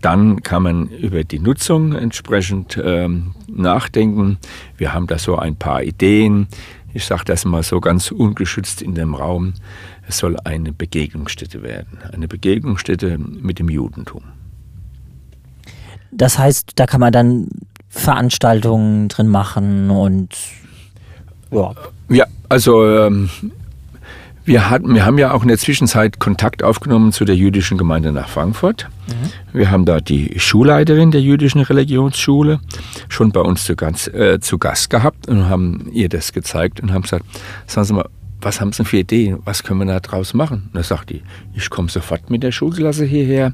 dann 0.00 0.42
kann 0.42 0.62
man 0.62 0.88
über 0.88 1.24
die 1.24 1.38
Nutzung 1.38 1.92
entsprechend 1.92 2.80
ähm, 2.82 3.34
nachdenken. 3.46 4.38
Wir 4.76 4.94
haben 4.94 5.06
da 5.06 5.18
so 5.18 5.36
ein 5.36 5.56
paar 5.56 5.82
Ideen. 5.82 6.48
Ich 6.92 7.04
sage 7.04 7.24
das 7.24 7.44
mal 7.44 7.62
so 7.62 7.80
ganz 7.80 8.10
ungeschützt 8.10 8.82
in 8.82 8.94
dem 8.94 9.14
Raum. 9.14 9.54
Es 10.10 10.18
soll 10.18 10.36
eine 10.42 10.72
Begegnungsstätte 10.72 11.62
werden, 11.62 11.98
eine 12.12 12.26
Begegnungsstätte 12.26 13.16
mit 13.16 13.60
dem 13.60 13.68
Judentum. 13.68 14.24
Das 16.10 16.36
heißt, 16.36 16.72
da 16.74 16.86
kann 16.86 16.98
man 16.98 17.12
dann 17.12 17.46
Veranstaltungen 17.88 19.06
drin 19.06 19.28
machen 19.28 19.88
und 19.88 20.36
ja. 21.52 21.72
Ja, 22.08 22.26
also 22.48 22.84
ähm, 22.84 23.30
Wir, 24.44 24.68
hatten, 24.68 24.94
wir 24.94 25.04
haben 25.04 25.16
ja 25.18 25.32
auch 25.32 25.42
in 25.42 25.48
der 25.48 25.58
Zwischenzeit 25.58 26.18
Kontakt 26.18 26.64
aufgenommen 26.64 27.12
zu 27.12 27.24
der 27.24 27.36
jüdischen 27.36 27.78
Gemeinde 27.78 28.10
nach 28.10 28.28
Frankfurt. 28.28 28.88
Mhm. 29.06 29.58
Wir 29.58 29.70
haben 29.70 29.84
da 29.84 30.00
die 30.00 30.40
Schulleiterin 30.40 31.12
der 31.12 31.20
jüdischen 31.20 31.60
Religionsschule 31.60 32.58
schon 33.08 33.30
bei 33.30 33.40
uns 33.40 33.64
zu, 33.64 33.76
ganz, 33.76 34.08
äh, 34.08 34.40
zu 34.40 34.58
Gast 34.58 34.90
gehabt 34.90 35.28
und 35.28 35.48
haben 35.48 35.88
ihr 35.92 36.08
das 36.08 36.32
gezeigt 36.32 36.80
und 36.80 36.92
haben 36.92 37.02
gesagt, 37.02 37.26
sagen 37.68 37.86
Sie 37.86 37.92
mal, 37.92 38.08
was 38.40 38.60
haben 38.60 38.72
Sie 38.72 38.84
für 38.84 38.98
Ideen? 38.98 39.38
Was 39.44 39.62
können 39.62 39.80
wir 39.80 39.86
da 39.86 40.00
draus 40.00 40.34
machen? 40.34 40.64
Und 40.66 40.76
da 40.76 40.82
sagt 40.82 41.10
die, 41.10 41.22
ich 41.54 41.70
komme 41.70 41.88
sofort 41.88 42.30
mit 42.30 42.42
der 42.42 42.52
Schulklasse 42.52 43.04
hierher 43.04 43.52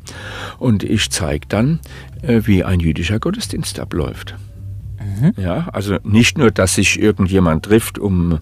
und 0.58 0.82
ich 0.82 1.10
zeige 1.10 1.46
dann, 1.48 1.80
äh, 2.22 2.42
wie 2.44 2.64
ein 2.64 2.80
jüdischer 2.80 3.18
Gottesdienst 3.18 3.80
abläuft. 3.80 4.34
Mhm. 5.06 5.32
Ja, 5.36 5.68
also 5.72 5.98
nicht 6.04 6.38
nur, 6.38 6.50
dass 6.50 6.74
sich 6.74 7.00
irgendjemand 7.00 7.64
trifft, 7.64 7.98
um 7.98 8.38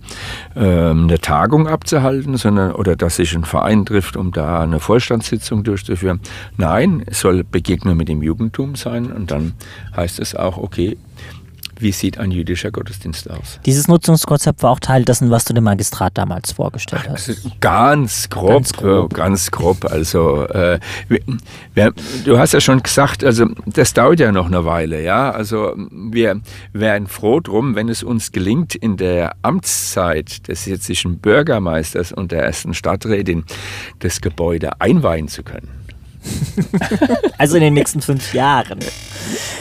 ähm, 0.57 1.05
eine 1.05 1.19
Tagung 1.19 1.69
abzuhalten, 1.69 2.37
sondern 2.37 2.73
oder 2.73 2.97
dass 2.97 3.17
sich 3.17 3.35
ein 3.35 3.45
Verein 3.45 3.85
trifft, 3.85 4.17
um 4.17 4.33
da 4.33 4.63
eine 4.63 4.81
Vorstandssitzung 4.81 5.65
durchzuführen. 5.65 6.21
Nein, 6.57 7.03
es 7.07 7.21
soll 7.21 7.45
Begegnung 7.45 7.97
mit 7.97 8.09
dem 8.09 8.23
Jugendtum 8.23 8.77
sein 8.77 9.13
und 9.13 9.31
dann 9.31 9.55
heißt 9.97 10.19
es 10.21 10.35
auch, 10.35 10.57
okay, 10.57 10.97
wie 11.81 11.93
sieht 11.93 12.19
ein 12.19 12.31
jüdischer 12.31 12.71
Gottesdienst 12.71 13.31
aus? 13.31 13.61
Dieses 13.67 13.89
Nutzungskonzept 13.89 14.63
war 14.63 14.71
auch 14.71 14.81
Teil 14.81 15.05
dessen, 15.05 15.31
was 15.31 15.45
du 15.45 15.55
dem 15.55 15.65
Magistrat 15.65 16.17
damals 16.17 16.53
vorgestellt 16.53 17.09
hast. 17.09 17.29
Also 17.29 17.51
ganz 17.61 18.29
grob, 18.31 18.49
ganz 18.49 18.73
grob. 18.73 19.13
Äh, 19.13 19.17
ganz 19.17 19.51
grob. 19.51 19.85
Also 19.85 20.47
äh, 20.49 20.79
du 22.25 22.39
hast 22.39 22.53
ja 22.53 22.61
schon 22.61 22.83
gesagt, 22.83 23.25
also 23.25 23.47
das 23.67 23.95
dauert 23.95 24.21
ja 24.21 24.33
noch 24.33 24.47
eine 24.47 24.65
Weile, 24.65 25.03
ja. 25.03 25.31
Also 25.31 25.75
wir 25.91 26.41
wären 26.73 27.07
froh 27.07 27.41
drum, 27.41 27.75
wenn 27.75 27.89
es 27.89 28.03
uns 28.03 28.33
gelingt, 28.33 28.75
in 28.75 28.97
der 28.97 29.37
Amtszeit 29.43 30.49
des 30.49 30.67
jetzischen 30.67 31.19
Bürgermeisters 31.19 32.13
und 32.13 32.33
der 32.33 32.45
ersten 32.45 32.75
Stadträtin 32.75 33.45
das 34.01 34.21
Gebäude 34.21 34.81
einweihen 34.81 35.29
zu 35.29 35.43
können. 35.43 35.84
also 37.39 37.57
in 37.57 37.63
den 37.63 37.75
nächsten 37.75 38.01
fünf 38.01 38.33
Jahren. 38.35 38.79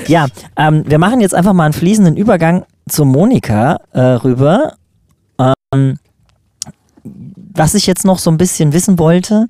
Ja, 0.08 0.28
ähm, 0.56 0.84
wir 0.86 1.00
machen 1.00 1.22
jetzt 1.22 1.36
einfach 1.36 1.54
mal 1.54 1.66
einen 1.66 1.74
fließenden 1.74 2.18
Übergang 2.18 2.66
zu 2.90 3.06
Monika 3.06 3.80
äh, 3.92 4.00
rüber. 4.00 4.74
Ähm, 5.74 5.98
was 7.56 7.76
ich 7.76 7.86
jetzt 7.86 8.06
noch 8.06 8.18
so 8.18 8.32
ein 8.32 8.38
bisschen 8.38 8.74
wissen 8.74 8.98
wollte, 8.98 9.48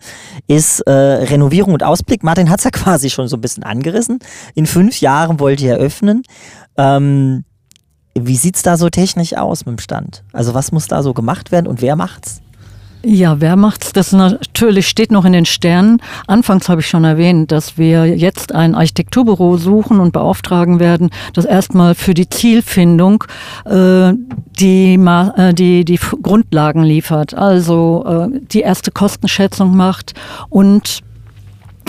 ist 0.48 0.82
äh, 0.82 0.92
Renovierung 0.92 1.74
und 1.74 1.84
Ausblick. 1.84 2.24
Martin 2.24 2.50
hat 2.50 2.60
es 2.60 2.66
ja 2.66 2.72
quasi 2.72 3.10
schon 3.10 3.28
so 3.28 3.38
ein 3.38 3.42
bisschen 3.42 3.64
angerissen. 3.64 4.20
In 4.56 4.66
fünf 4.66 5.02
Jahren 5.02 5.40
wollt 5.40 5.62
ihr 5.62 5.74
eröffnen. 5.74 6.24
Ähm, 6.78 7.46
wie 8.16 8.36
sieht 8.36 8.58
es 8.58 8.62
da 8.62 8.78
so 8.78 8.90
technisch 8.90 9.36
aus 9.36 9.66
mit 9.66 9.78
dem 9.78 9.82
Stand? 9.82 10.24
Also 10.34 10.54
was 10.54 10.72
muss 10.72 10.88
da 10.88 11.02
so 11.02 11.14
gemacht 11.14 11.52
werden 11.52 11.68
und 11.68 11.82
wer 11.82 11.96
macht's? 11.96 12.42
Ja, 13.06 13.42
wer 13.42 13.58
macht's? 13.58 13.92
Das 13.92 14.14
natürlich 14.14 14.88
steht 14.88 15.12
noch 15.12 15.26
in 15.26 15.34
den 15.34 15.46
Sternen. 15.46 16.02
Anfangs 16.26 16.70
habe 16.70 16.80
ich 16.80 16.88
schon 16.88 17.04
erwähnt, 17.04 17.52
dass 17.52 17.78
wir 17.78 18.06
jetzt 18.06 18.56
ein 18.56 18.76
Architekturbüro 18.76 19.58
suchen 19.58 20.00
und 20.00 20.14
beauftragen 20.14 20.80
werden, 20.80 21.10
das 21.34 21.44
erstmal 21.44 21.96
für 21.96 22.14
die 22.14 22.30
Zielfindung 22.30 23.26
äh, 23.66 24.14
die, 24.58 24.94
äh, 24.96 25.54
die, 25.54 25.84
die 25.84 26.00
Grundlagen 26.22 26.84
liefert. 26.84 27.34
Also 27.34 28.06
äh, 28.08 28.40
die 28.40 28.62
erste 28.62 28.90
Kostenschätzung 28.92 29.76
macht 29.76 30.14
und 30.48 31.02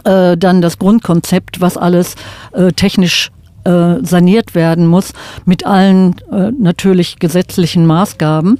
äh, 0.02 0.36
dann 0.36 0.60
das 0.60 0.80
Grundkonzept, 0.80 1.60
was 1.60 1.76
alles 1.76 2.16
äh, 2.54 2.72
technisch 2.72 3.30
äh, 3.62 3.96
saniert 4.02 4.56
werden 4.56 4.88
muss, 4.88 5.12
mit 5.44 5.64
allen 5.64 6.16
äh, 6.32 6.50
natürlich 6.58 7.20
gesetzlichen 7.20 7.86
Maßgaben. 7.86 8.58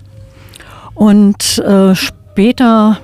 Und 0.94 1.58
äh, 1.58 1.94
später 2.35 2.99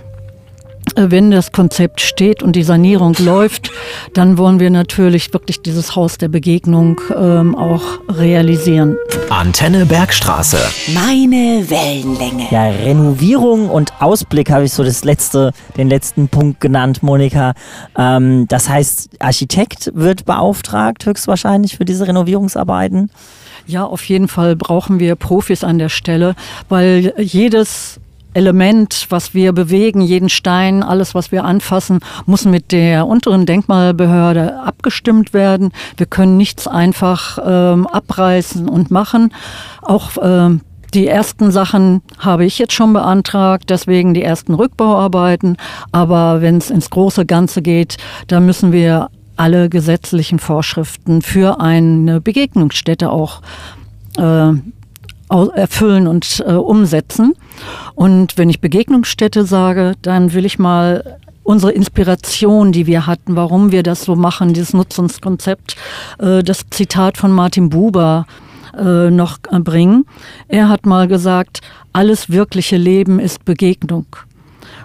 äh, 0.96 1.06
wenn 1.08 1.30
das 1.30 1.52
Konzept 1.52 2.00
steht 2.00 2.42
und 2.42 2.56
die 2.56 2.64
Sanierung 2.64 3.14
läuft, 3.20 3.70
dann 4.12 4.38
wollen 4.38 4.58
wir 4.58 4.70
natürlich 4.70 5.32
wirklich 5.32 5.62
dieses 5.62 5.94
Haus 5.94 6.18
der 6.18 6.26
Begegnung 6.26 7.00
ähm, 7.16 7.54
auch 7.54 7.82
realisieren. 8.08 8.96
Antenne 9.28 9.86
Bergstraße. 9.86 10.58
Meine 10.92 11.64
Wellenlänge. 11.70 12.48
Ja, 12.50 12.70
Renovierung 12.70 13.70
und 13.70 13.92
Ausblick 14.00 14.50
habe 14.50 14.64
ich 14.64 14.72
so 14.72 14.82
das 14.82 15.04
letzte, 15.04 15.52
den 15.76 15.88
letzten 15.88 16.26
Punkt 16.26 16.60
genannt, 16.60 17.04
Monika. 17.04 17.54
Ähm, 17.96 18.48
das 18.48 18.68
heißt, 18.68 19.10
Architekt 19.20 19.92
wird 19.94 20.24
beauftragt 20.24 21.06
höchstwahrscheinlich 21.06 21.76
für 21.76 21.84
diese 21.84 22.08
Renovierungsarbeiten. 22.08 23.12
Ja, 23.68 23.84
auf 23.84 24.02
jeden 24.06 24.26
Fall 24.26 24.56
brauchen 24.56 24.98
wir 24.98 25.14
Profis 25.14 25.62
an 25.62 25.78
der 25.78 25.90
Stelle, 25.90 26.34
weil 26.68 27.14
jedes 27.18 27.99
Element, 28.34 29.06
was 29.10 29.34
wir 29.34 29.52
bewegen, 29.52 30.00
jeden 30.00 30.28
Stein, 30.28 30.82
alles, 30.82 31.14
was 31.14 31.32
wir 31.32 31.44
anfassen, 31.44 32.00
muss 32.26 32.44
mit 32.44 32.72
der 32.72 33.06
unteren 33.06 33.46
Denkmalbehörde 33.46 34.60
abgestimmt 34.62 35.32
werden. 35.32 35.72
Wir 35.96 36.06
können 36.06 36.36
nichts 36.36 36.66
einfach 36.66 37.38
ähm, 37.44 37.86
abreißen 37.86 38.68
und 38.68 38.90
machen. 38.90 39.32
Auch 39.82 40.10
ähm, 40.22 40.60
die 40.94 41.06
ersten 41.06 41.50
Sachen 41.50 42.02
habe 42.18 42.44
ich 42.44 42.58
jetzt 42.58 42.72
schon 42.72 42.92
beantragt, 42.92 43.70
deswegen 43.70 44.14
die 44.14 44.22
ersten 44.22 44.54
Rückbauarbeiten. 44.54 45.56
Aber 45.92 46.40
wenn 46.42 46.56
es 46.56 46.70
ins 46.70 46.90
große 46.90 47.26
Ganze 47.26 47.62
geht, 47.62 47.96
da 48.26 48.40
müssen 48.40 48.72
wir 48.72 49.08
alle 49.36 49.68
gesetzlichen 49.68 50.38
Vorschriften 50.38 51.22
für 51.22 51.60
eine 51.60 52.20
Begegnungsstätte 52.20 53.10
auch 53.10 53.40
äh, 54.18 54.52
erfüllen 55.30 56.06
und 56.06 56.42
äh, 56.46 56.52
umsetzen. 56.52 57.34
Und 57.94 58.36
wenn 58.36 58.50
ich 58.50 58.60
Begegnungsstätte 58.60 59.44
sage, 59.44 59.94
dann 60.02 60.32
will 60.32 60.44
ich 60.44 60.58
mal 60.58 61.18
unsere 61.42 61.72
Inspiration, 61.72 62.72
die 62.72 62.86
wir 62.86 63.06
hatten, 63.06 63.36
warum 63.36 63.72
wir 63.72 63.82
das 63.82 64.04
so 64.04 64.14
machen, 64.16 64.52
dieses 64.52 64.72
Nutzungskonzept, 64.74 65.76
äh, 66.18 66.42
das 66.42 66.62
Zitat 66.70 67.18
von 67.18 67.32
Martin 67.32 67.70
Buber 67.70 68.26
äh, 68.76 69.10
noch 69.10 69.38
äh, 69.50 69.58
bringen. 69.58 70.04
Er 70.48 70.68
hat 70.68 70.86
mal 70.86 71.08
gesagt, 71.08 71.60
alles 71.92 72.30
wirkliche 72.30 72.76
Leben 72.76 73.18
ist 73.18 73.44
Begegnung. 73.44 74.06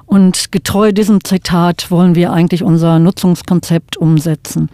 Und 0.05 0.51
getreu 0.51 0.91
diesem 0.91 1.23
Zitat 1.23 1.89
wollen 1.91 2.15
wir 2.15 2.31
eigentlich 2.31 2.63
unser 2.63 2.99
Nutzungskonzept 2.99 3.97
umsetzen. 3.97 4.69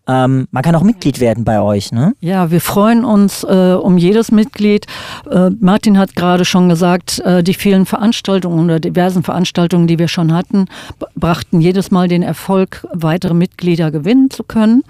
Ähm, 0.08 0.48
man 0.50 0.64
kann 0.64 0.76
auch 0.76 0.84
Mitglied 0.84 1.20
werden 1.20 1.44
bei 1.44 1.60
euch, 1.60 1.92
ne? 1.92 2.14
Ja, 2.22 2.52
wir 2.52 2.62
freuen 2.62 3.04
uns 3.04 3.44
äh, 3.44 3.74
um 3.74 3.98
jedes 3.98 4.32
Mitglied. 4.32 4.86
Äh, 5.30 5.50
Martin 5.60 5.98
hat 5.98 6.16
gerade 6.16 6.46
schon 6.46 6.70
gesagt, 6.70 7.20
äh, 7.20 7.44
die 7.44 7.54
vielen 7.54 7.86
Veranstaltungen 7.86 8.64
oder 8.64 8.80
diversen 8.80 9.24
Veranstaltungen, 9.24 9.88
die 9.88 10.00
wir 10.00 10.08
schon 10.08 10.32
hatten, 10.32 10.68
brachten 11.16 11.60
jedes 11.60 11.92
Mal 11.92 12.08
den 12.08 12.24
Erfolg, 12.24 12.88
weitere 12.94 13.34
Mitglieder 13.34 13.92
gewinnen 13.92 14.30
zu 14.30 14.46
können. 14.46 14.84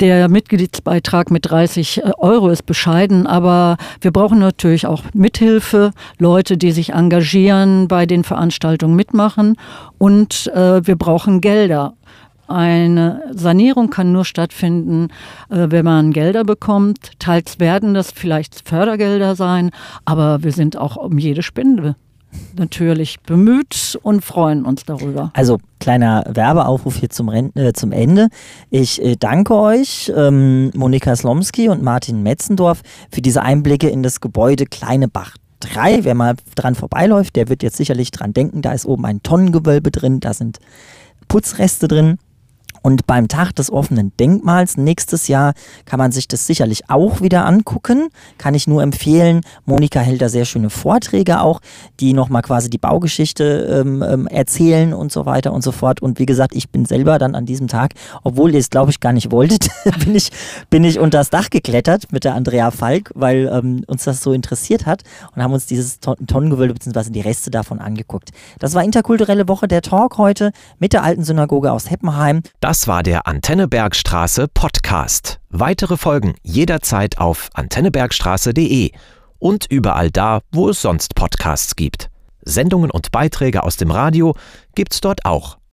Der 0.00 0.30
Mitgliedsbeitrag 0.30 1.30
mit 1.30 1.50
30 1.50 1.98
äh, 1.98 2.10
Euro 2.16 2.48
ist 2.48 2.64
bescheiden, 2.64 3.26
aber 3.26 3.76
wir 4.00 4.10
brauchen 4.12 4.38
natürlich 4.38 4.86
auch 4.86 5.02
Mithilfe, 5.12 5.92
Leute, 6.18 6.56
die 6.56 6.72
sich 6.72 6.94
engagieren, 6.94 7.86
bei 7.86 8.06
den 8.06 8.24
Veranstaltungen 8.24 8.96
mitmachen 8.96 9.56
und 9.98 10.46
äh, 10.54 10.86
wir 10.86 10.96
brauchen 10.96 11.42
Gelder. 11.42 11.92
Eine 12.48 13.22
Sanierung 13.32 13.90
kann 13.90 14.10
nur 14.10 14.24
stattfinden, 14.24 15.08
äh, 15.50 15.66
wenn 15.68 15.84
man 15.84 16.12
Gelder 16.14 16.44
bekommt. 16.44 17.18
Teils 17.18 17.60
werden 17.60 17.92
das 17.92 18.10
vielleicht 18.10 18.66
Fördergelder 18.66 19.36
sein, 19.36 19.70
aber 20.06 20.42
wir 20.42 20.52
sind 20.52 20.78
auch 20.78 20.96
um 20.96 21.18
jede 21.18 21.42
Spende 21.42 21.94
natürlich 22.56 23.20
bemüht 23.20 23.98
und 24.02 24.24
freuen 24.24 24.64
uns 24.64 24.84
darüber. 24.84 25.30
Also 25.34 25.58
kleiner 25.78 26.24
Werbeaufruf 26.28 26.96
hier 26.96 27.10
zum, 27.10 27.28
Ren 27.28 27.54
äh, 27.56 27.72
zum 27.72 27.92
Ende. 27.92 28.28
Ich 28.70 29.02
äh, 29.02 29.16
danke 29.16 29.54
euch, 29.54 30.12
ähm, 30.14 30.70
Monika 30.74 31.14
Slomski 31.14 31.68
und 31.68 31.82
Martin 31.82 32.22
Metzendorf, 32.22 32.82
für 33.10 33.22
diese 33.22 33.42
Einblicke 33.42 33.88
in 33.88 34.02
das 34.02 34.20
Gebäude 34.20 34.66
Kleine 34.66 35.08
Bach 35.08 35.36
3. 35.60 36.04
Wer 36.04 36.14
mal 36.14 36.34
dran 36.54 36.74
vorbeiläuft, 36.74 37.36
der 37.36 37.48
wird 37.48 37.62
jetzt 37.62 37.76
sicherlich 37.76 38.10
dran 38.10 38.32
denken, 38.32 38.62
da 38.62 38.72
ist 38.72 38.86
oben 38.86 39.04
ein 39.06 39.22
Tonnengewölbe 39.22 39.90
drin, 39.90 40.20
da 40.20 40.34
sind 40.34 40.58
Putzreste 41.28 41.88
drin. 41.88 42.18
Und 42.82 43.06
beim 43.06 43.28
Tag 43.28 43.54
des 43.56 43.70
offenen 43.70 44.12
Denkmals 44.18 44.76
nächstes 44.76 45.28
Jahr 45.28 45.54
kann 45.84 45.98
man 45.98 46.12
sich 46.12 46.28
das 46.28 46.46
sicherlich 46.46 46.88
auch 46.88 47.20
wieder 47.20 47.46
angucken. 47.46 48.08
Kann 48.38 48.54
ich 48.54 48.66
nur 48.66 48.82
empfehlen. 48.82 49.42
Monika 49.64 50.00
hält 50.00 50.22
da 50.22 50.28
sehr 50.28 50.44
schöne 50.44 50.70
Vorträge 50.70 51.40
auch, 51.40 51.60
die 52.00 52.12
nochmal 52.12 52.42
quasi 52.42 52.70
die 52.70 52.78
Baugeschichte 52.78 53.82
ähm, 53.84 54.02
ähm, 54.02 54.26
erzählen 54.26 54.92
und 54.92 55.12
so 55.12 55.26
weiter 55.26 55.52
und 55.52 55.62
so 55.62 55.72
fort. 55.72 56.00
Und 56.00 56.18
wie 56.18 56.26
gesagt, 56.26 56.54
ich 56.54 56.70
bin 56.70 56.84
selber 56.84 57.18
dann 57.18 57.34
an 57.34 57.46
diesem 57.46 57.68
Tag, 57.68 57.94
obwohl 58.22 58.52
ihr 58.52 58.60
es 58.60 58.70
glaube 58.70 58.90
ich 58.90 59.00
gar 59.00 59.12
nicht 59.12 59.30
wolltet, 59.30 59.68
bin 60.04 60.14
ich, 60.14 60.30
bin 60.70 60.84
ich 60.84 60.98
unter 60.98 61.18
das 61.18 61.30
Dach 61.30 61.50
geklettert 61.50 62.12
mit 62.12 62.24
der 62.24 62.34
Andrea 62.34 62.70
Falk, 62.70 63.10
weil 63.14 63.50
ähm, 63.52 63.84
uns 63.86 64.04
das 64.04 64.22
so 64.22 64.32
interessiert 64.32 64.86
hat 64.86 65.02
und 65.34 65.42
haben 65.42 65.52
uns 65.52 65.66
dieses 65.66 66.00
Ton 66.00 66.16
Tonnengewölbe 66.26 66.74
bzw. 66.74 67.10
die 67.10 67.20
Reste 67.20 67.50
davon 67.50 67.80
angeguckt. 67.80 68.30
Das 68.58 68.74
war 68.74 68.84
Interkulturelle 68.84 69.48
Woche 69.48 69.68
der 69.68 69.82
Talk 69.82 70.18
heute 70.18 70.52
mit 70.78 70.92
der 70.92 71.02
alten 71.02 71.24
Synagoge 71.24 71.72
aus 71.72 71.90
Heppenheim. 71.90 72.42
Das 72.60 72.69
war 72.86 73.02
der 73.02 73.26
Antenne 73.26 73.66
Bergstraße 73.66 74.46
Podcast. 74.46 75.40
Weitere 75.48 75.96
Folgen 75.96 76.36
jederzeit 76.44 77.18
auf 77.18 77.50
antennebergstraße.de 77.52 78.92
und 79.40 79.66
überall 79.68 80.12
da, 80.12 80.38
wo 80.52 80.68
es 80.68 80.80
sonst 80.80 81.16
Podcasts 81.16 81.74
gibt. 81.74 82.10
Sendungen 82.42 82.92
und 82.92 83.10
Beiträge 83.10 83.64
aus 83.64 83.76
dem 83.76 83.90
Radio 83.90 84.36
gibt's 84.76 85.00
dort 85.00 85.24
auch 85.24 85.58